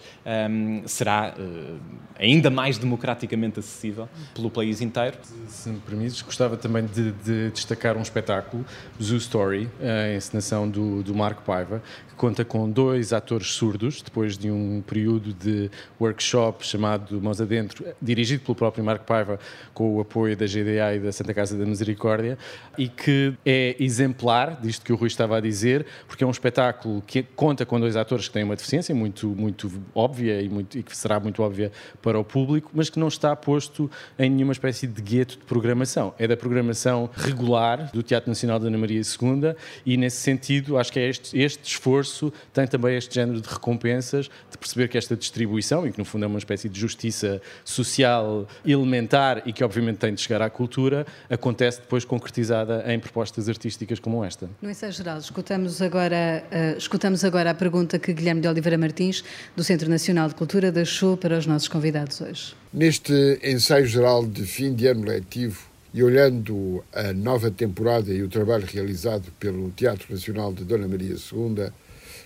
um, 0.51 0.85
será 0.85 1.33
uh, 1.39 1.79
ainda 2.19 2.49
mais 2.49 2.77
democraticamente 2.77 3.59
acessível 3.59 4.09
pelo 4.35 4.51
país 4.51 4.81
inteiro. 4.81 5.17
Se 5.47 5.69
me 5.69 5.79
permites, 5.79 6.21
gostava 6.21 6.57
também 6.57 6.85
de, 6.85 7.11
de 7.13 7.51
destacar 7.51 7.95
um 7.95 8.01
espetáculo, 8.01 8.65
Zoo 9.01 9.17
Story, 9.17 9.69
a 9.81 10.15
encenação 10.15 10.69
do, 10.69 11.01
do 11.01 11.15
Marco 11.15 11.43
Paiva, 11.43 11.81
que 12.09 12.15
conta 12.15 12.43
com 12.43 12.69
dois 12.69 13.13
atores 13.13 13.51
surdos, 13.51 14.01
depois 14.01 14.37
de 14.37 14.51
um 14.51 14.83
período 14.85 15.33
de 15.33 15.71
workshop 15.99 16.65
chamado 16.65 17.21
Mãos 17.21 17.39
Adentro, 17.39 17.85
dirigido 18.01 18.43
pelo 18.43 18.55
próprio 18.55 18.83
Marco 18.83 19.05
Paiva, 19.05 19.39
com 19.73 19.95
o 19.95 20.01
apoio 20.01 20.35
da 20.35 20.45
GDA 20.45 20.95
e 20.95 20.99
da 20.99 21.11
Santa 21.11 21.33
Casa 21.33 21.57
da 21.57 21.65
Misericórdia, 21.65 22.37
e 22.77 22.89
que 22.89 23.33
é 23.45 23.76
exemplar 23.79 24.59
disto 24.61 24.85
que 24.85 24.91
o 24.91 24.95
Rui 24.95 25.07
estava 25.07 25.37
a 25.37 25.39
dizer, 25.39 25.85
porque 26.07 26.23
é 26.23 26.27
um 26.27 26.31
espetáculo 26.31 27.01
que 27.05 27.23
conta 27.23 27.65
com 27.65 27.79
dois 27.79 27.95
atores 27.95 28.27
que 28.27 28.33
têm 28.33 28.43
uma 28.43 28.55
deficiência 28.55 28.93
muito, 28.93 29.27
muito 29.27 29.71
óbvia 29.93 30.41
e, 30.41 30.49
muito, 30.49 30.77
e 30.77 30.83
que 30.83 30.95
será 30.95 31.19
muito 31.19 31.43
óbvia 31.43 31.71
para 32.01 32.19
o 32.19 32.23
público, 32.23 32.71
mas 32.73 32.89
que 32.89 32.99
não 32.99 33.07
está 33.07 33.35
posto 33.35 33.89
em 34.17 34.29
nenhuma 34.29 34.53
espécie 34.53 34.87
de 34.87 35.01
gueto 35.01 35.37
de 35.37 35.45
programação. 35.45 36.13
É 36.17 36.27
da 36.27 36.35
programação 36.35 37.09
regular 37.15 37.91
do 37.91 38.01
Teatro 38.01 38.29
Nacional 38.29 38.59
da 38.59 38.67
Ana 38.67 38.77
Maria 38.77 39.01
II 39.01 39.55
e, 39.85 39.97
nesse 39.97 40.17
sentido, 40.17 40.77
acho 40.77 40.91
que 40.91 40.99
é 40.99 41.09
este, 41.09 41.37
este 41.37 41.63
esforço 41.63 42.33
tem 42.53 42.65
também 42.67 42.95
este 42.97 43.13
género 43.13 43.39
de 43.39 43.47
recompensas, 43.47 44.29
de 44.49 44.57
perceber 44.57 44.87
que 44.87 44.97
esta 44.97 45.15
distribuição, 45.15 45.87
e 45.87 45.91
que 45.91 45.99
no 45.99 46.05
fundo 46.05 46.25
é 46.25 46.27
uma 46.27 46.39
espécie 46.39 46.67
de 46.67 46.79
justiça 46.79 47.41
social 47.63 48.47
elementar 48.65 49.43
e 49.45 49.53
que 49.53 49.63
obviamente 49.63 49.97
tem 49.97 50.13
de 50.13 50.21
chegar 50.21 50.41
à 50.41 50.49
cultura, 50.49 51.05
acontece 51.29 51.79
depois 51.81 52.03
concretizada 52.03 52.83
em 52.91 52.99
propostas 52.99 53.47
artísticas 53.47 53.66
como 54.01 54.23
esta. 54.23 54.49
No 54.61 54.69
ensaio 54.69 54.91
geral, 54.91 55.17
escutamos 55.17 55.81
agora, 55.81 56.43
uh, 56.51 56.77
escutamos 56.77 57.23
agora 57.23 57.51
a 57.51 57.53
pergunta 57.53 57.99
que 57.99 58.13
Guilherme 58.13 58.41
de 58.41 58.47
Oliveira 58.47 58.77
Martins, 58.77 59.23
do 59.55 59.63
Centro 59.63 59.89
Nacional 59.89 60.29
de 60.29 60.35
Cultura, 60.35 60.71
deixou 60.71 61.17
para 61.17 61.37
os 61.37 61.45
nossos 61.45 61.67
convidados 61.67 62.21
hoje. 62.21 62.55
Neste 62.73 63.39
ensaio 63.43 63.85
geral 63.85 64.25
de 64.25 64.43
fim 64.43 64.73
de 64.73 64.87
ano 64.87 65.05
letivo, 65.05 65.67
e 65.93 66.03
olhando 66.03 66.83
a 66.93 67.11
nova 67.13 67.49
temporada 67.49 68.13
e 68.13 68.21
o 68.21 68.29
trabalho 68.29 68.67
realizado 68.67 69.31
pelo 69.39 69.71
Teatro 69.71 70.13
Nacional 70.13 70.53
de 70.53 70.63
Dona 70.63 70.87
Maria 70.87 71.15
II, 71.15 71.71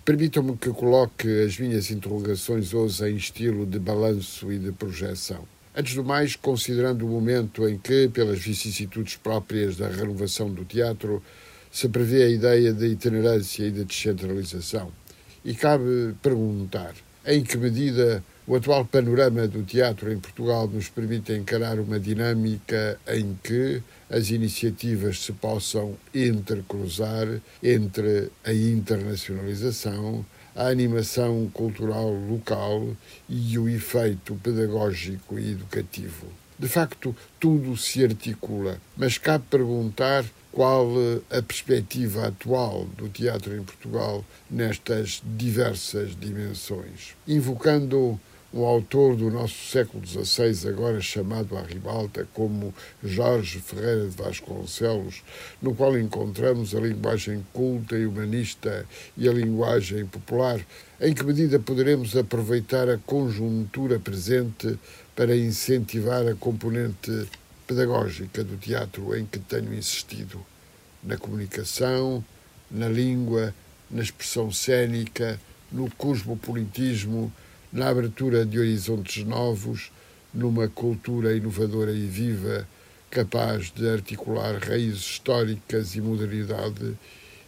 permitam-me 0.04 0.58
que 0.58 0.70
coloque 0.72 1.28
as 1.46 1.58
minhas 1.58 1.92
interrogações 1.92 2.74
hoje 2.74 3.10
em 3.10 3.16
estilo 3.16 3.66
de 3.66 3.80
balanço 3.80 4.52
e 4.52 4.60
de 4.60 4.72
projeção. 4.72 5.48
Antes 5.74 5.96
do 5.96 6.04
mais, 6.04 6.36
considerando 6.36 7.06
o 7.06 7.10
momento 7.10 7.68
em 7.68 7.78
que, 7.78 8.10
pelas 8.10 8.40
vicissitudes 8.40 9.16
próprias 9.16 9.78
da 9.78 9.88
renovação 9.88 10.54
do 10.54 10.66
teatro, 10.66 11.24
se 11.72 11.88
prevê 11.88 12.24
a 12.24 12.30
ideia 12.30 12.74
de 12.74 12.88
itinerância 12.88 13.66
e 13.66 13.72
de 13.72 13.86
descentralização. 13.86 14.92
E 15.46 15.54
cabe 15.54 16.14
perguntar 16.22 16.94
em 17.26 17.42
que 17.42 17.58
medida 17.58 18.22
o 18.46 18.56
atual 18.56 18.84
panorama 18.84 19.48
do 19.48 19.64
teatro 19.64 20.12
em 20.12 20.20
Portugal 20.20 20.68
nos 20.68 20.90
permite 20.90 21.32
encarar 21.32 21.80
uma 21.80 22.00
dinâmica 22.00 23.00
em 23.08 23.38
que 23.42 23.82
as 24.10 24.30
iniciativas 24.30 25.22
se 25.22 25.32
possam 25.32 25.96
intercruzar 26.14 27.28
entre 27.64 28.30
a 28.44 28.52
internacionalização, 28.52 30.26
a 30.56 30.68
animação 30.68 31.50
cultural 31.54 32.10
local 32.12 32.96
e 33.30 33.58
o 33.58 33.70
efeito 33.70 34.36
pedagógico 34.36 35.40
e 35.40 35.52
educativo. 35.52 36.28
De 36.58 36.68
facto, 36.68 37.16
tudo 37.40 37.76
se 37.76 38.04
articula, 38.04 38.80
mas 38.96 39.18
cabe 39.18 39.46
perguntar 39.50 40.24
qual 40.52 40.90
a 41.30 41.42
perspectiva 41.42 42.28
atual 42.28 42.86
do 42.98 43.08
teatro 43.10 43.56
em 43.56 43.64
Portugal 43.64 44.24
nestas 44.50 45.22
diversas 45.26 46.16
dimensões. 46.16 47.16
Invocando 47.28 48.20
um 48.54 48.66
autor 48.66 49.16
do 49.16 49.32
nosso 49.32 49.70
século 49.70 50.06
XVI, 50.06 50.68
agora 50.68 51.00
chamado 51.00 51.58
à 51.58 51.62
ribalta 51.62 52.28
como 52.34 52.74
Jorge 53.02 53.60
Ferreira 53.60 54.10
de 54.10 54.18
Vasconcelos, 54.18 55.24
no 55.62 55.74
qual 55.74 55.98
encontramos 55.98 56.76
a 56.76 56.80
linguagem 56.80 57.46
culta 57.54 57.96
e 57.96 58.06
humanista 58.06 58.86
e 59.16 59.30
a 59.30 59.32
linguagem 59.32 60.06
popular, 60.06 60.60
em 61.00 61.14
que 61.14 61.24
medida 61.24 61.60
poderemos 61.60 62.16
aproveitar 62.18 62.90
a 62.90 62.98
conjuntura 62.98 63.98
presente 64.00 64.78
para 65.16 65.36
incentivar 65.36 66.28
a 66.28 66.36
componente 66.36 67.28
pedagógica 67.66 68.44
do 68.44 68.58
teatro 68.58 69.16
em 69.16 69.26
que 69.26 69.40
tenho 69.40 69.74
insistido, 69.74 70.46
na 71.02 71.18
comunicação, 71.18 72.24
na 72.70 72.90
língua, 72.90 73.54
na 73.90 74.02
expressão 74.02 74.52
cênica, 74.52 75.40
no 75.72 75.90
cosmopolitismo, 75.92 77.32
na 77.72 77.88
abertura 77.88 78.46
de 78.46 78.60
horizontes 78.60 79.24
novos, 79.26 79.92
numa 80.34 80.68
cultura 80.68 81.36
inovadora 81.36 81.92
e 81.92 82.06
viva, 82.06 82.68
capaz 83.10 83.72
de 83.72 83.88
articular 83.88 84.58
raízes 84.58 85.02
históricas 85.02 85.96
e 85.96 86.02
modernidade 86.02 86.98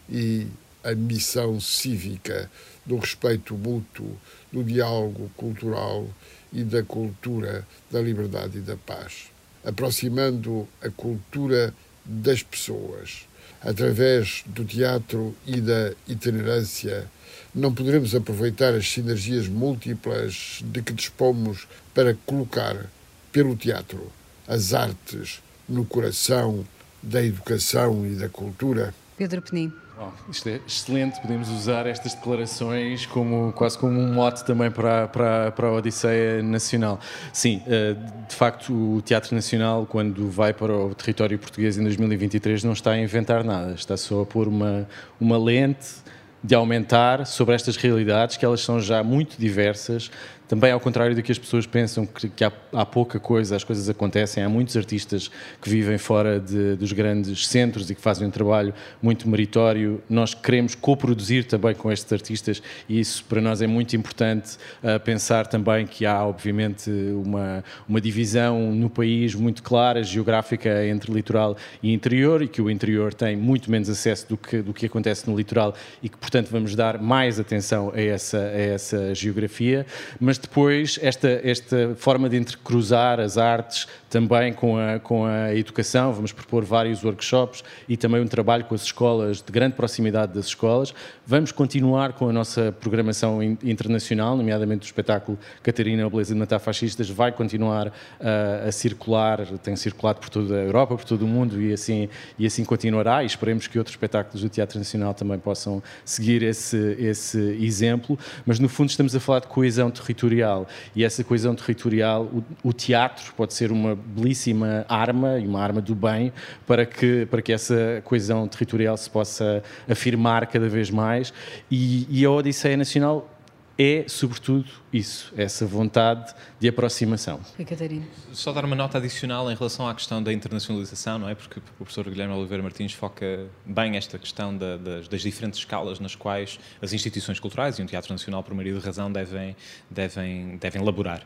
e 0.08 0.46
a 0.82 0.94
missão 0.94 1.58
cívica 1.60 2.50
do 2.84 2.96
respeito 2.96 3.54
mútuo, 3.54 4.18
do 4.52 4.62
diálogo 4.62 5.30
cultural 5.36 6.06
e 6.52 6.62
da 6.62 6.82
cultura 6.82 7.66
da 7.90 8.00
liberdade 8.00 8.58
e 8.58 8.60
da 8.60 8.76
paz, 8.76 9.30
aproximando 9.64 10.68
a 10.82 10.90
cultura 10.90 11.74
das 12.04 12.42
pessoas 12.42 13.26
através 13.60 14.44
do 14.46 14.64
teatro 14.64 15.34
e 15.46 15.60
da 15.60 15.92
itinerância 16.06 17.08
não 17.54 17.72
poderemos 17.72 18.14
aproveitar 18.14 18.74
as 18.74 18.90
sinergias 18.90 19.46
múltiplas 19.46 20.60
de 20.64 20.82
que 20.82 20.92
dispomos 20.92 21.68
para 21.94 22.16
colocar, 22.26 22.86
pelo 23.30 23.54
teatro, 23.54 24.10
as 24.46 24.74
artes 24.74 25.40
no 25.68 25.84
coração 25.84 26.66
da 27.02 27.22
educação 27.22 28.04
e 28.06 28.16
da 28.16 28.28
cultura? 28.28 28.92
Pedro 29.16 29.40
Penin. 29.40 29.72
Bom, 29.96 30.12
isto 30.28 30.48
é 30.48 30.60
excelente, 30.66 31.20
podemos 31.20 31.48
usar 31.48 31.86
estas 31.86 32.14
declarações 32.14 33.06
como, 33.06 33.52
quase 33.52 33.78
como 33.78 33.96
um 33.96 34.12
mote 34.12 34.44
também 34.44 34.68
para, 34.68 35.06
para, 35.06 35.52
para 35.52 35.68
a 35.68 35.72
Odisseia 35.72 36.42
Nacional. 36.42 36.98
Sim, 37.32 37.62
eh, 37.68 37.94
de 38.28 38.34
facto, 38.34 38.72
o 38.72 39.00
Teatro 39.02 39.36
Nacional, 39.36 39.86
quando 39.86 40.28
vai 40.28 40.52
para 40.52 40.76
o 40.76 40.92
território 40.96 41.38
português 41.38 41.78
em 41.78 41.84
2023, 41.84 42.64
não 42.64 42.72
está 42.72 42.90
a 42.90 42.98
inventar 42.98 43.44
nada, 43.44 43.74
está 43.74 43.96
só 43.96 44.22
a 44.22 44.26
pôr 44.26 44.48
uma, 44.48 44.88
uma 45.20 45.38
lente 45.38 46.02
de 46.42 46.56
aumentar 46.56 47.24
sobre 47.24 47.54
estas 47.54 47.76
realidades, 47.76 48.36
que 48.36 48.44
elas 48.44 48.62
são 48.62 48.80
já 48.80 49.00
muito 49.04 49.38
diversas, 49.38 50.10
também 50.46 50.70
ao 50.70 50.80
contrário 50.80 51.14
do 51.14 51.22
que 51.22 51.32
as 51.32 51.38
pessoas 51.38 51.66
pensam, 51.66 52.06
que, 52.06 52.28
que 52.28 52.44
há, 52.44 52.52
há, 52.72 52.84
pouca 52.84 53.18
coisa, 53.18 53.56
as 53.56 53.64
coisas 53.64 53.88
acontecem, 53.88 54.42
há 54.42 54.48
muitos 54.48 54.76
artistas 54.76 55.30
que 55.60 55.68
vivem 55.68 55.98
fora 55.98 56.38
de, 56.38 56.76
dos 56.76 56.92
grandes 56.92 57.48
centros 57.48 57.90
e 57.90 57.94
que 57.94 58.00
fazem 58.00 58.28
um 58.28 58.30
trabalho 58.30 58.74
muito 59.02 59.28
meritório. 59.28 60.02
Nós 60.08 60.34
queremos 60.34 60.74
coproduzir 60.74 61.44
também 61.44 61.74
com 61.74 61.90
estes 61.90 62.12
artistas 62.12 62.62
e 62.88 63.00
isso 63.00 63.24
para 63.24 63.40
nós 63.40 63.62
é 63.62 63.66
muito 63.66 63.96
importante 63.96 64.56
uh, 64.82 65.00
pensar 65.00 65.46
também 65.46 65.86
que 65.86 66.04
há, 66.04 66.24
obviamente, 66.24 66.90
uma, 66.90 67.64
uma 67.88 68.00
divisão 68.00 68.72
no 68.72 68.90
país 68.90 69.34
muito 69.34 69.62
clara, 69.62 70.02
geográfica, 70.02 70.86
entre 70.86 71.12
litoral 71.12 71.56
e 71.82 71.92
interior 71.92 72.42
e 72.42 72.48
que 72.48 72.60
o 72.60 72.70
interior 72.70 73.14
tem 73.14 73.36
muito 73.36 73.70
menos 73.70 73.88
acesso 73.88 74.28
do 74.28 74.36
que, 74.36 74.60
do 74.60 74.74
que 74.74 74.86
acontece 74.86 75.28
no 75.28 75.36
litoral 75.36 75.74
e 76.02 76.08
que, 76.08 76.16
portanto, 76.16 76.48
vamos 76.50 76.74
dar 76.74 77.00
mais 77.00 77.40
atenção 77.40 77.92
a 77.94 78.00
essa, 78.00 78.38
a 78.38 78.60
essa 78.60 79.14
geografia. 79.14 79.86
Mas 80.20 80.33
mas 80.34 80.38
depois 80.38 80.98
esta, 81.00 81.28
esta 81.44 81.94
forma 81.96 82.28
de 82.28 82.36
entrecruzar 82.36 83.20
as 83.20 83.38
artes 83.38 83.86
também 84.10 84.52
com 84.52 84.78
a, 84.78 84.98
com 85.00 85.24
a 85.24 85.54
educação, 85.54 86.12
vamos 86.12 86.30
propor 86.30 86.64
vários 86.64 87.02
workshops 87.02 87.64
e 87.88 87.96
também 87.96 88.20
um 88.20 88.26
trabalho 88.26 88.64
com 88.64 88.74
as 88.74 88.82
escolas, 88.82 89.42
de 89.42 89.52
grande 89.52 89.74
proximidade 89.74 90.32
das 90.32 90.46
escolas. 90.46 90.94
Vamos 91.26 91.50
continuar 91.50 92.12
com 92.12 92.28
a 92.28 92.32
nossa 92.32 92.72
programação 92.80 93.42
internacional, 93.42 94.36
nomeadamente 94.36 94.82
o 94.82 94.86
espetáculo 94.86 95.36
Catarina, 95.62 96.06
a 96.06 96.10
Beleza 96.10 96.32
de 96.32 96.38
Matar 96.38 96.60
Fascistas, 96.60 97.10
vai 97.10 97.32
continuar 97.32 97.92
a, 98.20 98.68
a 98.68 98.72
circular, 98.72 99.44
tem 99.58 99.74
circulado 99.74 100.20
por 100.20 100.28
toda 100.28 100.54
a 100.54 100.62
Europa, 100.62 100.96
por 100.96 101.04
todo 101.04 101.22
o 101.22 101.28
mundo 101.28 101.60
e 101.60 101.72
assim, 101.72 102.08
e 102.38 102.46
assim 102.46 102.64
continuará 102.64 103.24
e 103.24 103.26
esperemos 103.26 103.66
que 103.66 103.78
outros 103.78 103.94
espetáculos 103.94 104.42
do 104.42 104.48
Teatro 104.48 104.78
Nacional 104.78 105.12
também 105.12 105.38
possam 105.38 105.82
seguir 106.04 106.42
esse, 106.42 106.76
esse 107.00 107.38
exemplo, 107.60 108.16
mas 108.46 108.60
no 108.60 108.68
fundo 108.68 108.90
estamos 108.90 109.14
a 109.16 109.18
falar 109.18 109.40
de 109.40 109.48
coesão 109.48 109.90
territorial 109.90 110.23
territorial. 110.24 110.66
E 110.94 111.04
essa 111.04 111.22
coesão 111.22 111.54
territorial, 111.54 112.24
o, 112.24 112.44
o, 112.62 112.72
teatro 112.72 113.32
pode 113.36 113.54
ser 113.54 113.70
uma 113.70 113.94
belíssima 113.94 114.84
arma 114.88 115.38
e 115.38 115.46
uma 115.46 115.60
arma 115.60 115.80
do 115.80 115.94
bem 115.94 116.32
para 116.66 116.86
que, 116.86 117.26
para 117.26 117.42
que 117.42 117.52
essa 117.52 118.00
coesão 118.04 118.48
territorial 118.48 118.96
se 118.96 119.08
possa 119.10 119.62
afirmar 119.88 120.46
cada 120.46 120.68
vez 120.68 120.90
mais. 120.90 121.32
E, 121.70 122.06
e 122.10 122.24
a 122.24 122.30
Odisseia 122.30 122.76
Nacional 122.76 123.33
é, 123.78 124.04
sobretudo, 124.06 124.66
isso, 124.92 125.32
essa 125.36 125.66
vontade 125.66 126.32
de 126.60 126.68
aproximação. 126.68 127.40
Catarina. 127.66 128.06
Só 128.32 128.52
dar 128.52 128.64
uma 128.64 128.76
nota 128.76 128.98
adicional 128.98 129.50
em 129.50 129.56
relação 129.56 129.88
à 129.88 129.94
questão 129.94 130.22
da 130.22 130.32
internacionalização, 130.32 131.18
não 131.18 131.28
é? 131.28 131.34
Porque 131.34 131.58
o 131.58 131.62
professor 131.78 132.08
Guilherme 132.08 132.32
Oliveira 132.34 132.62
Martins 132.62 132.92
foca 132.92 133.48
bem 133.66 133.96
esta 133.96 134.16
questão 134.16 134.56
da, 134.56 134.76
das, 134.76 135.08
das, 135.08 135.22
diferentes 135.22 135.58
escalas 135.58 135.98
nas 135.98 136.14
quais 136.14 136.60
as 136.80 136.92
instituições 136.92 137.40
culturais 137.40 137.76
e 137.78 137.82
um 137.82 137.86
Teatro 137.86 138.12
Nacional, 138.12 138.44
por 138.44 138.54
maioria 138.54 138.78
de 138.78 138.84
razão, 138.84 139.10
devem, 139.10 139.56
devem, 139.90 140.56
devem 140.58 140.82
laborar. 140.82 141.22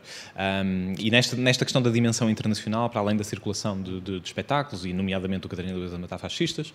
Um, 0.65 0.95
e 0.97 1.11
nesta, 1.11 1.35
nesta 1.35 1.63
questão 1.63 1.81
da 1.81 1.91
dimensão 1.91 2.27
internacional, 2.29 2.89
para 2.89 3.01
além 3.01 3.15
da 3.15 3.23
circulação 3.23 3.79
de, 3.79 4.01
de, 4.01 4.19
de 4.19 4.25
espetáculos, 4.25 4.85
e 4.85 4.93
nomeadamente 4.93 5.45
o 5.45 5.49
Catarina 5.49 5.77
Luísa 5.77 5.97
Matar 5.99 6.17
Fascistas, 6.17 6.73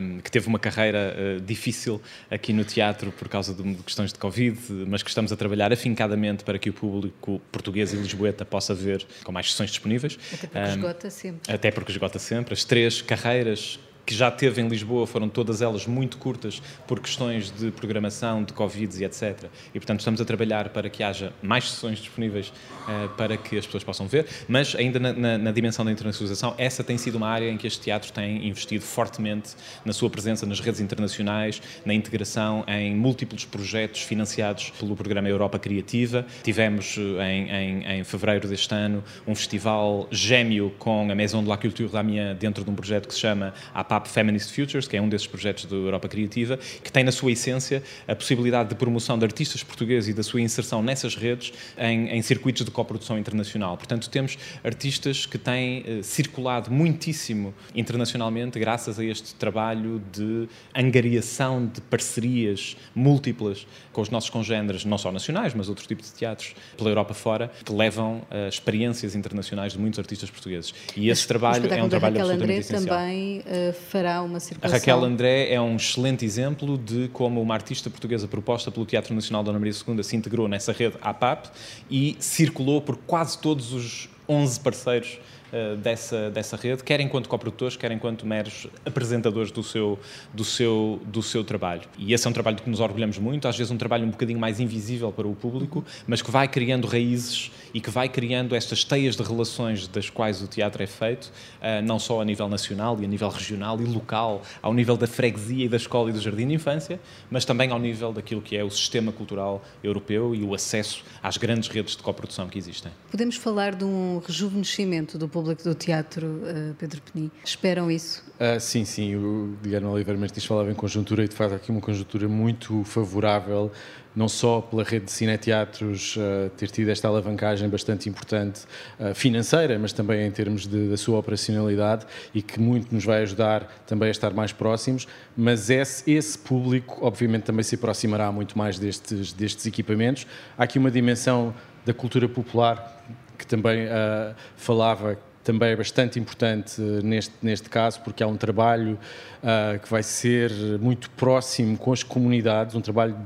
um, 0.00 0.18
que 0.20 0.30
teve 0.30 0.48
uma 0.48 0.58
carreira 0.58 1.14
uh, 1.14 1.40
difícil 1.42 2.00
aqui 2.30 2.54
no 2.54 2.64
teatro 2.64 3.12
por 3.12 3.28
causa 3.28 3.52
de, 3.52 3.62
de 3.62 3.82
questões 3.82 4.12
de 4.12 4.18
Covid, 4.18 4.58
mas 4.88 5.01
mas 5.02 5.04
que 5.04 5.10
estamos 5.10 5.32
a 5.32 5.36
trabalhar 5.36 5.72
afincadamente 5.72 6.44
para 6.44 6.58
que 6.58 6.70
o 6.70 6.72
público 6.72 7.40
português 7.50 7.92
e 7.92 7.96
lisboeta 7.96 8.44
possa 8.44 8.74
ver 8.74 9.04
com 9.24 9.32
mais 9.32 9.50
sessões 9.50 9.70
disponíveis. 9.70 10.18
Até 10.32 10.46
porque 10.46 10.68
esgota 10.68 11.10
sempre. 11.10 11.52
Até 11.52 11.70
porque 11.70 11.92
esgota 11.92 12.18
sempre. 12.18 12.54
As 12.54 12.64
três 12.64 13.02
carreiras 13.02 13.78
que 14.04 14.14
já 14.14 14.30
teve 14.30 14.60
em 14.60 14.68
Lisboa 14.68 15.06
foram 15.06 15.28
todas 15.28 15.62
elas 15.62 15.86
muito 15.86 16.16
curtas 16.18 16.60
por 16.86 17.00
questões 17.00 17.50
de 17.50 17.70
programação, 17.70 18.42
de 18.42 18.52
Covid 18.52 19.00
e 19.00 19.04
etc. 19.04 19.44
E, 19.74 19.78
portanto, 19.78 20.00
estamos 20.00 20.20
a 20.20 20.24
trabalhar 20.24 20.68
para 20.70 20.90
que 20.90 21.02
haja 21.02 21.32
mais 21.42 21.70
sessões 21.70 21.98
disponíveis 21.98 22.48
uh, 22.48 23.08
para 23.10 23.36
que 23.36 23.56
as 23.58 23.66
pessoas 23.66 23.84
possam 23.84 24.06
ver, 24.06 24.26
mas 24.48 24.74
ainda 24.74 24.98
na, 24.98 25.12
na, 25.12 25.38
na, 25.38 25.52
dimensão 25.52 25.84
da 25.84 25.92
internacionalização, 25.92 26.54
essa 26.58 26.82
tem 26.82 26.98
sido 26.98 27.16
uma 27.16 27.28
área 27.28 27.50
em 27.50 27.56
que 27.56 27.66
este 27.66 27.80
teatro 27.80 28.12
tem 28.12 28.46
investido 28.46 28.84
fortemente 28.84 29.50
na 29.84 29.92
sua 29.92 30.10
presença 30.10 30.44
nas 30.46 30.60
redes 30.60 30.80
internacionais, 30.80 31.62
na 31.84 31.94
integração 31.94 32.64
em 32.66 32.94
múltiplos 32.94 33.44
projetos 33.44 34.02
financiados 34.02 34.70
pelo 34.78 34.96
programa 34.96 35.28
Europa 35.28 35.58
Criativa. 35.58 36.26
Tivemos 36.42 36.96
eh, 36.98 37.32
em, 37.32 37.50
em, 37.50 38.00
em 38.00 38.04
fevereiro 38.04 38.48
deste 38.48 38.74
ano 38.74 39.02
um 39.26 39.34
festival 39.34 40.08
gêmeo 40.10 40.72
com 40.78 41.10
a 41.10 41.14
Maison 41.14 41.42
de 41.42 41.48
la 41.48 41.56
Culture 41.56 41.88
d'Amiens 41.88 42.36
dentro 42.38 42.64
de 42.64 42.70
um 42.70 42.74
projeto 42.74 43.08
que 43.08 43.14
se 43.14 43.20
chama 43.20 43.52
PAP 43.92 44.06
Feminist 44.06 44.54
Futures, 44.54 44.88
que 44.88 44.96
é 44.96 45.02
um 45.02 45.08
desses 45.08 45.26
projetos 45.26 45.66
da 45.66 45.76
Europa 45.76 46.08
Criativa, 46.08 46.58
que 46.82 46.90
tem 46.90 47.04
na 47.04 47.12
sua 47.12 47.32
essência 47.32 47.82
a 48.08 48.14
possibilidade 48.14 48.70
de 48.70 48.74
promoção 48.74 49.18
de 49.18 49.24
artistas 49.26 49.62
portugueses 49.62 50.08
e 50.08 50.14
da 50.14 50.22
sua 50.22 50.40
inserção 50.40 50.82
nessas 50.82 51.14
redes 51.14 51.52
em, 51.76 52.08
em 52.08 52.22
circuitos 52.22 52.64
de 52.64 52.70
coprodução 52.70 53.18
internacional. 53.18 53.76
Portanto, 53.76 54.08
temos 54.08 54.38
artistas 54.64 55.26
que 55.26 55.36
têm 55.36 55.84
eh, 55.86 56.02
circulado 56.02 56.70
muitíssimo 56.70 57.52
internacionalmente 57.74 58.58
graças 58.58 58.98
a 58.98 59.04
este 59.04 59.34
trabalho 59.34 60.02
de 60.10 60.48
angariação 60.74 61.66
de 61.66 61.82
parcerias 61.82 62.78
múltiplas 62.94 63.66
com 63.92 64.00
os 64.00 64.08
nossos 64.08 64.30
congêneres, 64.30 64.86
não 64.86 64.96
só 64.96 65.12
nacionais, 65.12 65.52
mas 65.52 65.68
outros 65.68 65.86
tipos 65.86 66.06
de 66.06 66.14
teatros 66.14 66.54
pela 66.78 66.88
Europa 66.88 67.12
fora, 67.12 67.50
que 67.62 67.72
levam 67.72 68.22
a 68.30 68.48
experiências 68.48 69.14
internacionais 69.14 69.72
de 69.72 69.78
muitos 69.78 69.98
artistas 69.98 70.30
portugueses. 70.30 70.72
E 70.96 71.10
esse 71.10 71.28
trabalho 71.28 71.70
é 71.70 71.82
um 71.82 71.90
trabalho 71.90 72.18
absolutamente 72.18 72.60
essencial. 72.60 72.96
também 72.96 73.40
uh, 73.40 73.81
fará 73.82 74.22
uma 74.22 74.40
circulação. 74.40 74.76
A 74.76 74.78
Raquel 74.78 75.04
André 75.04 75.52
é 75.52 75.60
um 75.60 75.76
excelente 75.76 76.24
exemplo 76.24 76.78
de 76.78 77.08
como 77.08 77.40
uma 77.42 77.54
artista 77.54 77.90
portuguesa 77.90 78.26
proposta 78.26 78.70
pelo 78.70 78.86
Teatro 78.86 79.14
Nacional 79.14 79.42
Dona 79.42 79.58
Maria 79.58 79.74
II 79.74 80.02
se 80.02 80.16
integrou 80.16 80.48
nessa 80.48 80.72
rede 80.72 80.96
APAP 81.00 81.50
e 81.90 82.16
circulou 82.18 82.80
por 82.80 82.96
quase 82.96 83.38
todos 83.38 83.72
os 83.72 84.08
11 84.28 84.60
parceiros 84.60 85.18
uh, 85.52 85.76
dessa, 85.76 86.30
dessa 86.30 86.56
rede, 86.56 86.82
quer 86.82 87.00
enquanto 87.00 87.28
coprodutores, 87.28 87.76
quer 87.76 87.90
enquanto 87.92 88.26
meros 88.26 88.66
apresentadores 88.84 89.50
do 89.50 89.62
seu, 89.62 89.98
do, 90.32 90.44
seu, 90.44 91.00
do 91.04 91.22
seu 91.22 91.44
trabalho. 91.44 91.82
E 91.98 92.12
esse 92.12 92.26
é 92.26 92.30
um 92.30 92.32
trabalho 92.32 92.56
de 92.56 92.62
que 92.62 92.70
nos 92.70 92.80
orgulhamos 92.80 93.18
muito, 93.18 93.46
às 93.46 93.56
vezes 93.56 93.70
um 93.70 93.76
trabalho 93.76 94.06
um 94.06 94.10
bocadinho 94.10 94.38
mais 94.38 94.60
invisível 94.60 95.12
para 95.12 95.26
o 95.26 95.34
público, 95.34 95.84
mas 96.06 96.22
que 96.22 96.30
vai 96.30 96.48
criando 96.48 96.86
raízes 96.86 97.50
e 97.74 97.80
que 97.80 97.90
vai 97.90 98.08
criando 98.08 98.54
estas 98.54 98.84
teias 98.84 99.16
de 99.16 99.22
relações 99.22 99.86
das 99.86 100.10
quais 100.10 100.42
o 100.42 100.46
teatro 100.46 100.82
é 100.82 100.86
feito, 100.86 101.26
uh, 101.26 101.82
não 101.84 101.98
só 101.98 102.20
a 102.20 102.24
nível 102.24 102.48
nacional 102.48 102.98
e 103.00 103.04
a 103.04 103.08
nível 103.08 103.28
regional 103.28 103.80
e 103.80 103.84
local, 103.84 104.42
ao 104.60 104.72
nível 104.74 104.96
da 104.96 105.06
freguesia 105.06 105.64
e 105.64 105.68
da 105.68 105.76
escola 105.76 106.10
e 106.10 106.12
do 106.12 106.20
jardim 106.20 106.46
de 106.48 106.54
infância, 106.54 107.00
mas 107.30 107.44
também 107.44 107.70
ao 107.70 107.78
nível 107.78 108.12
daquilo 108.12 108.42
que 108.42 108.56
é 108.56 108.64
o 108.64 108.70
sistema 108.70 109.12
cultural 109.12 109.62
europeu 109.82 110.34
e 110.34 110.42
o 110.42 110.54
acesso 110.54 111.04
às 111.22 111.36
grandes 111.36 111.68
redes 111.68 111.96
de 111.96 112.02
coprodução 112.02 112.48
que 112.48 112.58
existem. 112.58 112.92
Podemos 113.10 113.36
falar 113.36 113.74
de 113.74 113.84
um 113.84 114.20
rejuvenescimento 114.26 115.18
do 115.18 115.28
público 115.28 115.62
do 115.62 115.74
teatro, 115.74 116.26
uh, 116.26 116.74
Pedro 116.78 117.00
Peni? 117.02 117.30
Esperam 117.44 117.90
isso? 117.90 118.24
Uh, 118.38 118.58
sim, 118.60 118.84
sim. 118.84 119.14
O 119.16 119.56
Guilherme 119.62 119.86
Oliveira 119.88 120.18
Martins 120.18 120.44
falava 120.44 120.70
em 120.70 120.74
conjuntura 120.74 121.24
e 121.24 121.28
de 121.28 121.34
facto 121.34 121.54
aqui 121.54 121.70
uma 121.70 121.80
conjuntura 121.80 122.28
muito 122.28 122.82
favorável 122.84 123.70
não 124.14 124.28
só 124.28 124.60
pela 124.60 124.84
rede 124.84 125.06
de 125.06 125.12
cineteatros 125.12 126.16
uh, 126.16 126.50
ter 126.50 126.70
tido 126.70 126.90
esta 126.90 127.08
alavancagem 127.08 127.68
bastante 127.68 128.08
importante 128.08 128.62
uh, 129.00 129.14
financeira, 129.14 129.78
mas 129.78 129.92
também 129.92 130.26
em 130.26 130.30
termos 130.30 130.66
de, 130.66 130.88
da 130.88 130.96
sua 130.96 131.18
operacionalidade 131.18 132.06
e 132.34 132.42
que 132.42 132.60
muito 132.60 132.94
nos 132.94 133.04
vai 133.04 133.22
ajudar 133.22 133.66
também 133.86 134.08
a 134.08 134.10
estar 134.10 134.32
mais 134.32 134.52
próximos, 134.52 135.06
mas 135.36 135.70
esse, 135.70 136.10
esse 136.10 136.38
público 136.38 136.98
obviamente 137.00 137.44
também 137.44 137.62
se 137.62 137.74
aproximará 137.74 138.30
muito 138.30 138.56
mais 138.56 138.78
destes, 138.78 139.32
destes 139.32 139.66
equipamentos. 139.66 140.26
Há 140.56 140.64
aqui 140.64 140.78
uma 140.78 140.90
dimensão 140.90 141.54
da 141.84 141.92
cultura 141.92 142.28
popular 142.28 143.02
que 143.38 143.46
também 143.46 143.86
uh, 143.86 144.34
falava 144.56 145.18
também 145.44 145.70
é 145.70 145.76
bastante 145.76 146.18
importante 146.18 146.80
neste, 146.80 147.34
neste 147.42 147.68
caso, 147.68 148.00
porque 148.00 148.22
há 148.22 148.26
um 148.26 148.36
trabalho 148.36 148.98
uh, 149.42 149.78
que 149.78 149.90
vai 149.90 150.02
ser 150.02 150.50
muito 150.80 151.10
próximo 151.10 151.76
com 151.76 151.92
as 151.92 152.02
comunidades, 152.02 152.74
um 152.74 152.80
trabalho 152.80 153.16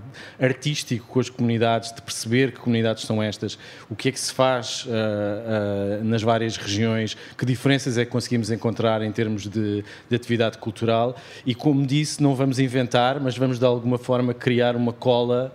artístico 0.40 1.06
com 1.06 1.20
as 1.20 1.28
comunidades, 1.28 1.92
de 1.92 2.00
perceber 2.02 2.52
que 2.52 2.60
comunidades 2.60 3.04
são 3.04 3.22
estas, 3.22 3.58
o 3.90 3.94
que 3.94 4.08
é 4.08 4.12
que 4.12 4.18
se 4.18 4.32
faz 4.32 4.86
uh, 4.86 4.90
uh, 4.90 6.04
nas 6.04 6.22
várias 6.22 6.56
regiões, 6.56 7.16
que 7.36 7.44
diferenças 7.44 7.98
é 7.98 8.04
que 8.04 8.10
conseguimos 8.10 8.50
encontrar 8.50 9.02
em 9.02 9.12
termos 9.12 9.42
de, 9.42 9.84
de, 10.08 10.16
atividade 10.16 10.58
cultural. 10.58 11.16
E, 11.44 11.54
como 11.54 11.86
disse, 11.86 12.22
não 12.22 12.34
vamos 12.34 12.58
inventar, 12.58 13.20
mas 13.20 13.36
vamos 13.36 13.58
de 13.58 13.64
alguma 13.64 13.98
forma 13.98 14.32
criar 14.32 14.74
uma 14.74 14.92
cola, 14.92 15.52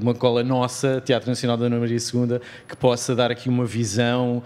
uma 0.00 0.14
cola 0.14 0.42
nossa, 0.42 1.00
Teatro 1.04 1.28
Nacional 1.28 1.56
da 1.56 1.66
Ana 1.66 1.78
Maria 1.78 1.98
II, 1.98 2.40
que 2.66 2.76
possa 2.76 3.14
dar 3.14 3.30
aqui 3.30 3.48
uma 3.48 3.64
visão 3.64 4.42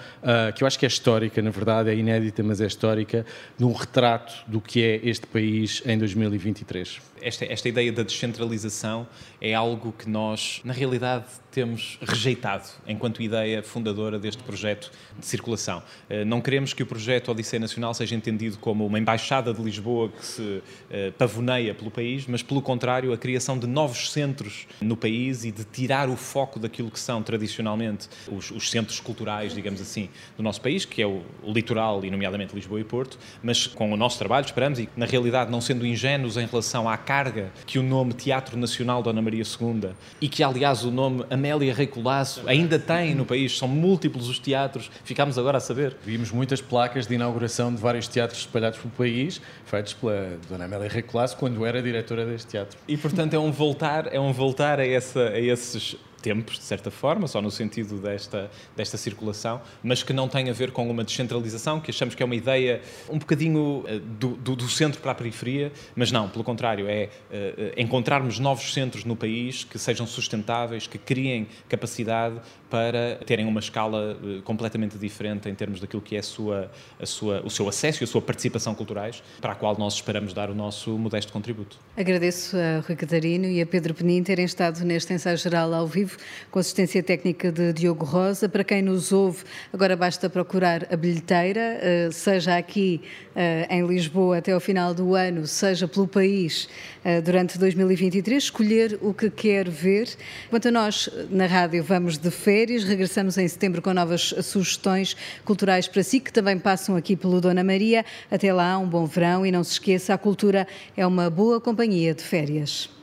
que 0.54 0.62
eu 0.62 0.66
acho 0.66 0.78
que 0.78 0.84
é 0.84 0.88
histórica, 1.04 1.42
na 1.42 1.50
verdade, 1.50 1.90
é 1.90 1.94
inédita, 1.94 2.42
mas 2.42 2.62
é 2.62 2.66
histórica, 2.66 3.26
de 3.58 3.64
um 3.64 3.72
retrato 3.72 4.32
do 4.46 4.58
que 4.58 4.82
é 4.82 5.00
este 5.04 5.26
país 5.26 5.82
em 5.84 5.98
2023? 5.98 6.98
Esta, 7.20 7.44
esta 7.44 7.68
ideia 7.68 7.92
da 7.92 8.02
descentralização 8.02 9.06
é 9.40 9.54
algo 9.54 9.92
que 9.92 10.08
nós, 10.08 10.62
na 10.64 10.72
realidade, 10.72 11.26
temos 11.54 11.98
rejeitado 12.02 12.68
enquanto 12.86 13.22
ideia 13.22 13.62
fundadora 13.62 14.18
deste 14.18 14.42
projeto 14.42 14.90
de 15.18 15.24
circulação. 15.24 15.82
Eh, 16.10 16.24
não 16.24 16.40
queremos 16.40 16.72
que 16.72 16.82
o 16.82 16.86
projeto 16.86 17.30
Odisseia 17.30 17.60
Nacional 17.60 17.94
seja 17.94 18.14
entendido 18.14 18.58
como 18.58 18.84
uma 18.84 18.98
embaixada 18.98 19.54
de 19.54 19.62
Lisboa 19.62 20.08
que 20.08 20.26
se 20.26 20.62
eh, 20.90 21.12
pavoneia 21.16 21.72
pelo 21.72 21.90
país, 21.90 22.26
mas, 22.26 22.42
pelo 22.42 22.60
contrário, 22.60 23.12
a 23.12 23.16
criação 23.16 23.56
de 23.56 23.66
novos 23.66 24.10
centros 24.10 24.66
no 24.80 24.96
país 24.96 25.44
e 25.44 25.52
de 25.52 25.64
tirar 25.64 26.08
o 26.08 26.16
foco 26.16 26.58
daquilo 26.58 26.90
que 26.90 26.98
são 26.98 27.22
tradicionalmente 27.22 28.08
os, 28.28 28.50
os 28.50 28.68
centros 28.70 28.98
culturais, 28.98 29.54
digamos 29.54 29.80
assim, 29.80 30.08
do 30.36 30.42
nosso 30.42 30.60
país, 30.60 30.84
é 31.02 31.06
o, 31.06 31.22
o 31.42 31.52
litoral 31.52 32.04
e, 32.04 32.10
nomeadamente, 32.10 32.54
Lisboa 32.54 32.80
e 32.80 32.84
Porto, 32.84 33.18
mas 33.42 33.66
com 33.66 33.92
o 33.92 33.96
nosso 33.96 34.18
trabalho 34.18 34.44
esperamos 34.44 34.78
e, 34.78 34.88
na 34.96 35.06
realidade, 35.06 35.50
não 35.50 35.60
sendo 35.60 35.86
ingênuos 35.86 36.36
em 36.36 36.46
relação 36.46 36.88
à 36.88 36.96
carga 36.96 37.50
que 37.66 37.78
o 37.78 37.82
nome 37.82 38.12
Teatro 38.12 38.56
Nacional 38.56 39.02
Dona 39.02 39.22
Maria 39.22 39.42
II 39.42 39.90
e 40.20 40.28
que, 40.28 40.42
aliás, 40.42 40.84
o 40.84 40.90
nome 40.90 41.24
Amélia 41.30 41.74
Rei 41.74 41.86
Colasso 41.86 42.42
ainda 42.46 42.78
tem 42.78 43.14
no 43.14 43.24
país, 43.24 43.56
são 43.56 43.68
múltiplos 43.68 44.28
os 44.28 44.38
teatros, 44.38 44.90
ficámos 45.04 45.38
agora 45.38 45.58
a 45.58 45.60
saber. 45.60 45.96
Vimos 46.04 46.30
muitas 46.30 46.60
placas 46.60 47.06
de 47.06 47.14
inauguração 47.14 47.74
de 47.74 47.80
vários 47.80 48.08
teatros 48.08 48.40
espalhados 48.40 48.78
pelo 48.78 48.92
país, 48.92 49.40
feitos 49.64 49.94
pela 49.94 50.38
Dona 50.48 50.64
Amélia 50.64 50.88
Rei 50.88 51.02
Colasso 51.02 51.36
quando 51.36 51.64
era 51.64 51.82
diretora 51.82 52.24
deste 52.24 52.48
teatro. 52.48 52.78
E, 52.86 52.96
portanto, 52.96 53.34
é 53.34 53.38
um 53.38 53.50
voltar, 53.50 54.12
é 54.12 54.20
um 54.20 54.32
voltar 54.32 54.80
a, 54.80 54.86
essa, 54.86 55.28
a 55.28 55.40
esses 55.40 55.96
tempos, 56.24 56.58
de 56.58 56.64
certa 56.64 56.90
forma, 56.90 57.28
só 57.28 57.42
no 57.42 57.50
sentido 57.50 57.98
desta, 57.98 58.50
desta 58.74 58.96
circulação, 58.96 59.60
mas 59.82 60.02
que 60.02 60.14
não 60.14 60.26
tem 60.26 60.48
a 60.48 60.54
ver 60.54 60.72
com 60.72 60.88
uma 60.88 61.04
descentralização, 61.04 61.78
que 61.80 61.90
achamos 61.90 62.14
que 62.14 62.22
é 62.22 62.26
uma 62.26 62.34
ideia 62.34 62.80
um 63.10 63.18
bocadinho 63.18 63.84
uh, 63.86 64.00
do, 64.00 64.28
do, 64.28 64.56
do, 64.56 64.68
centro 64.70 65.02
para 65.02 65.12
a 65.12 65.14
periferia, 65.14 65.70
mas 65.94 66.10
não, 66.10 66.26
pelo 66.30 66.42
contrário, 66.42 66.88
é 66.88 67.10
uh, 67.30 67.78
encontrarmos 67.78 68.38
novos 68.38 68.72
centros 68.72 69.04
no 69.04 69.14
país 69.14 69.64
que 69.64 69.78
sejam 69.78 70.06
sustentáveis, 70.06 70.86
que 70.86 70.96
criem 70.96 71.46
capacidade 71.68 72.40
para 72.70 73.16
terem 73.26 73.44
uma 73.44 73.60
escala 73.60 74.16
uh, 74.16 74.40
completamente 74.42 74.96
diferente 74.96 75.46
em 75.50 75.54
termos 75.54 75.78
daquilo 75.78 76.00
que 76.00 76.16
é 76.16 76.20
a 76.20 76.22
sua, 76.22 76.70
a 76.98 77.04
sua, 77.04 77.42
o 77.44 77.50
seu 77.50 77.68
acesso 77.68 78.02
e 78.02 78.04
a 78.04 78.06
sua 78.06 78.22
participação 78.22 78.74
culturais, 78.74 79.22
para 79.42 79.52
a 79.52 79.54
qual 79.54 79.76
nós 79.78 79.94
esperamos 79.94 80.32
dar 80.32 80.48
o 80.48 80.54
nosso 80.54 80.98
modesto 80.98 81.30
contributo. 81.30 81.76
Agradeço 81.94 82.56
a 82.56 82.80
Rui 82.80 82.96
Catarino 82.96 83.44
e 83.44 83.60
a 83.60 83.66
Pedro 83.66 83.92
Penin 83.92 84.22
terem 84.22 84.46
estado 84.46 84.82
neste 84.84 85.12
ensaio 85.12 85.36
geral 85.36 85.74
ao 85.74 85.86
vivo 85.86 86.13
com 86.50 86.58
assistência 86.58 87.02
técnica 87.02 87.50
de 87.50 87.72
Diogo 87.72 88.04
Rosa. 88.04 88.48
Para 88.48 88.64
quem 88.64 88.82
nos 88.82 89.12
ouve, 89.12 89.44
agora 89.72 89.96
basta 89.96 90.30
procurar 90.30 90.86
a 90.92 90.96
bilheteira, 90.96 91.78
eh, 91.80 92.08
seja 92.12 92.56
aqui 92.56 93.00
eh, 93.34 93.66
em 93.70 93.86
Lisboa 93.86 94.38
até 94.38 94.52
ao 94.52 94.60
final 94.60 94.94
do 94.94 95.14
ano, 95.14 95.46
seja 95.46 95.88
pelo 95.88 96.06
país 96.06 96.68
eh, 97.04 97.20
durante 97.20 97.58
2023, 97.58 98.44
escolher 98.44 98.98
o 99.02 99.12
que 99.12 99.28
quer 99.28 99.68
ver. 99.68 100.08
Quanto 100.50 100.68
a 100.68 100.70
nós, 100.70 101.08
na 101.30 101.46
rádio, 101.46 101.82
vamos 101.82 102.16
de 102.16 102.30
férias, 102.30 102.84
regressamos 102.84 103.36
em 103.36 103.48
setembro 103.48 103.82
com 103.82 103.92
novas 103.92 104.34
sugestões 104.42 105.16
culturais 105.44 105.88
para 105.88 106.02
si, 106.02 106.20
que 106.20 106.32
também 106.32 106.58
passam 106.58 106.96
aqui 106.96 107.16
pelo 107.16 107.40
Dona 107.40 107.64
Maria. 107.64 108.04
Até 108.30 108.52
lá, 108.52 108.78
um 108.78 108.88
bom 108.88 109.04
verão 109.04 109.44
e 109.44 109.50
não 109.50 109.64
se 109.64 109.72
esqueça, 109.72 110.14
a 110.14 110.18
cultura 110.18 110.66
é 110.96 111.06
uma 111.06 111.28
boa 111.28 111.60
companhia 111.60 112.14
de 112.14 112.22
férias. 112.22 112.94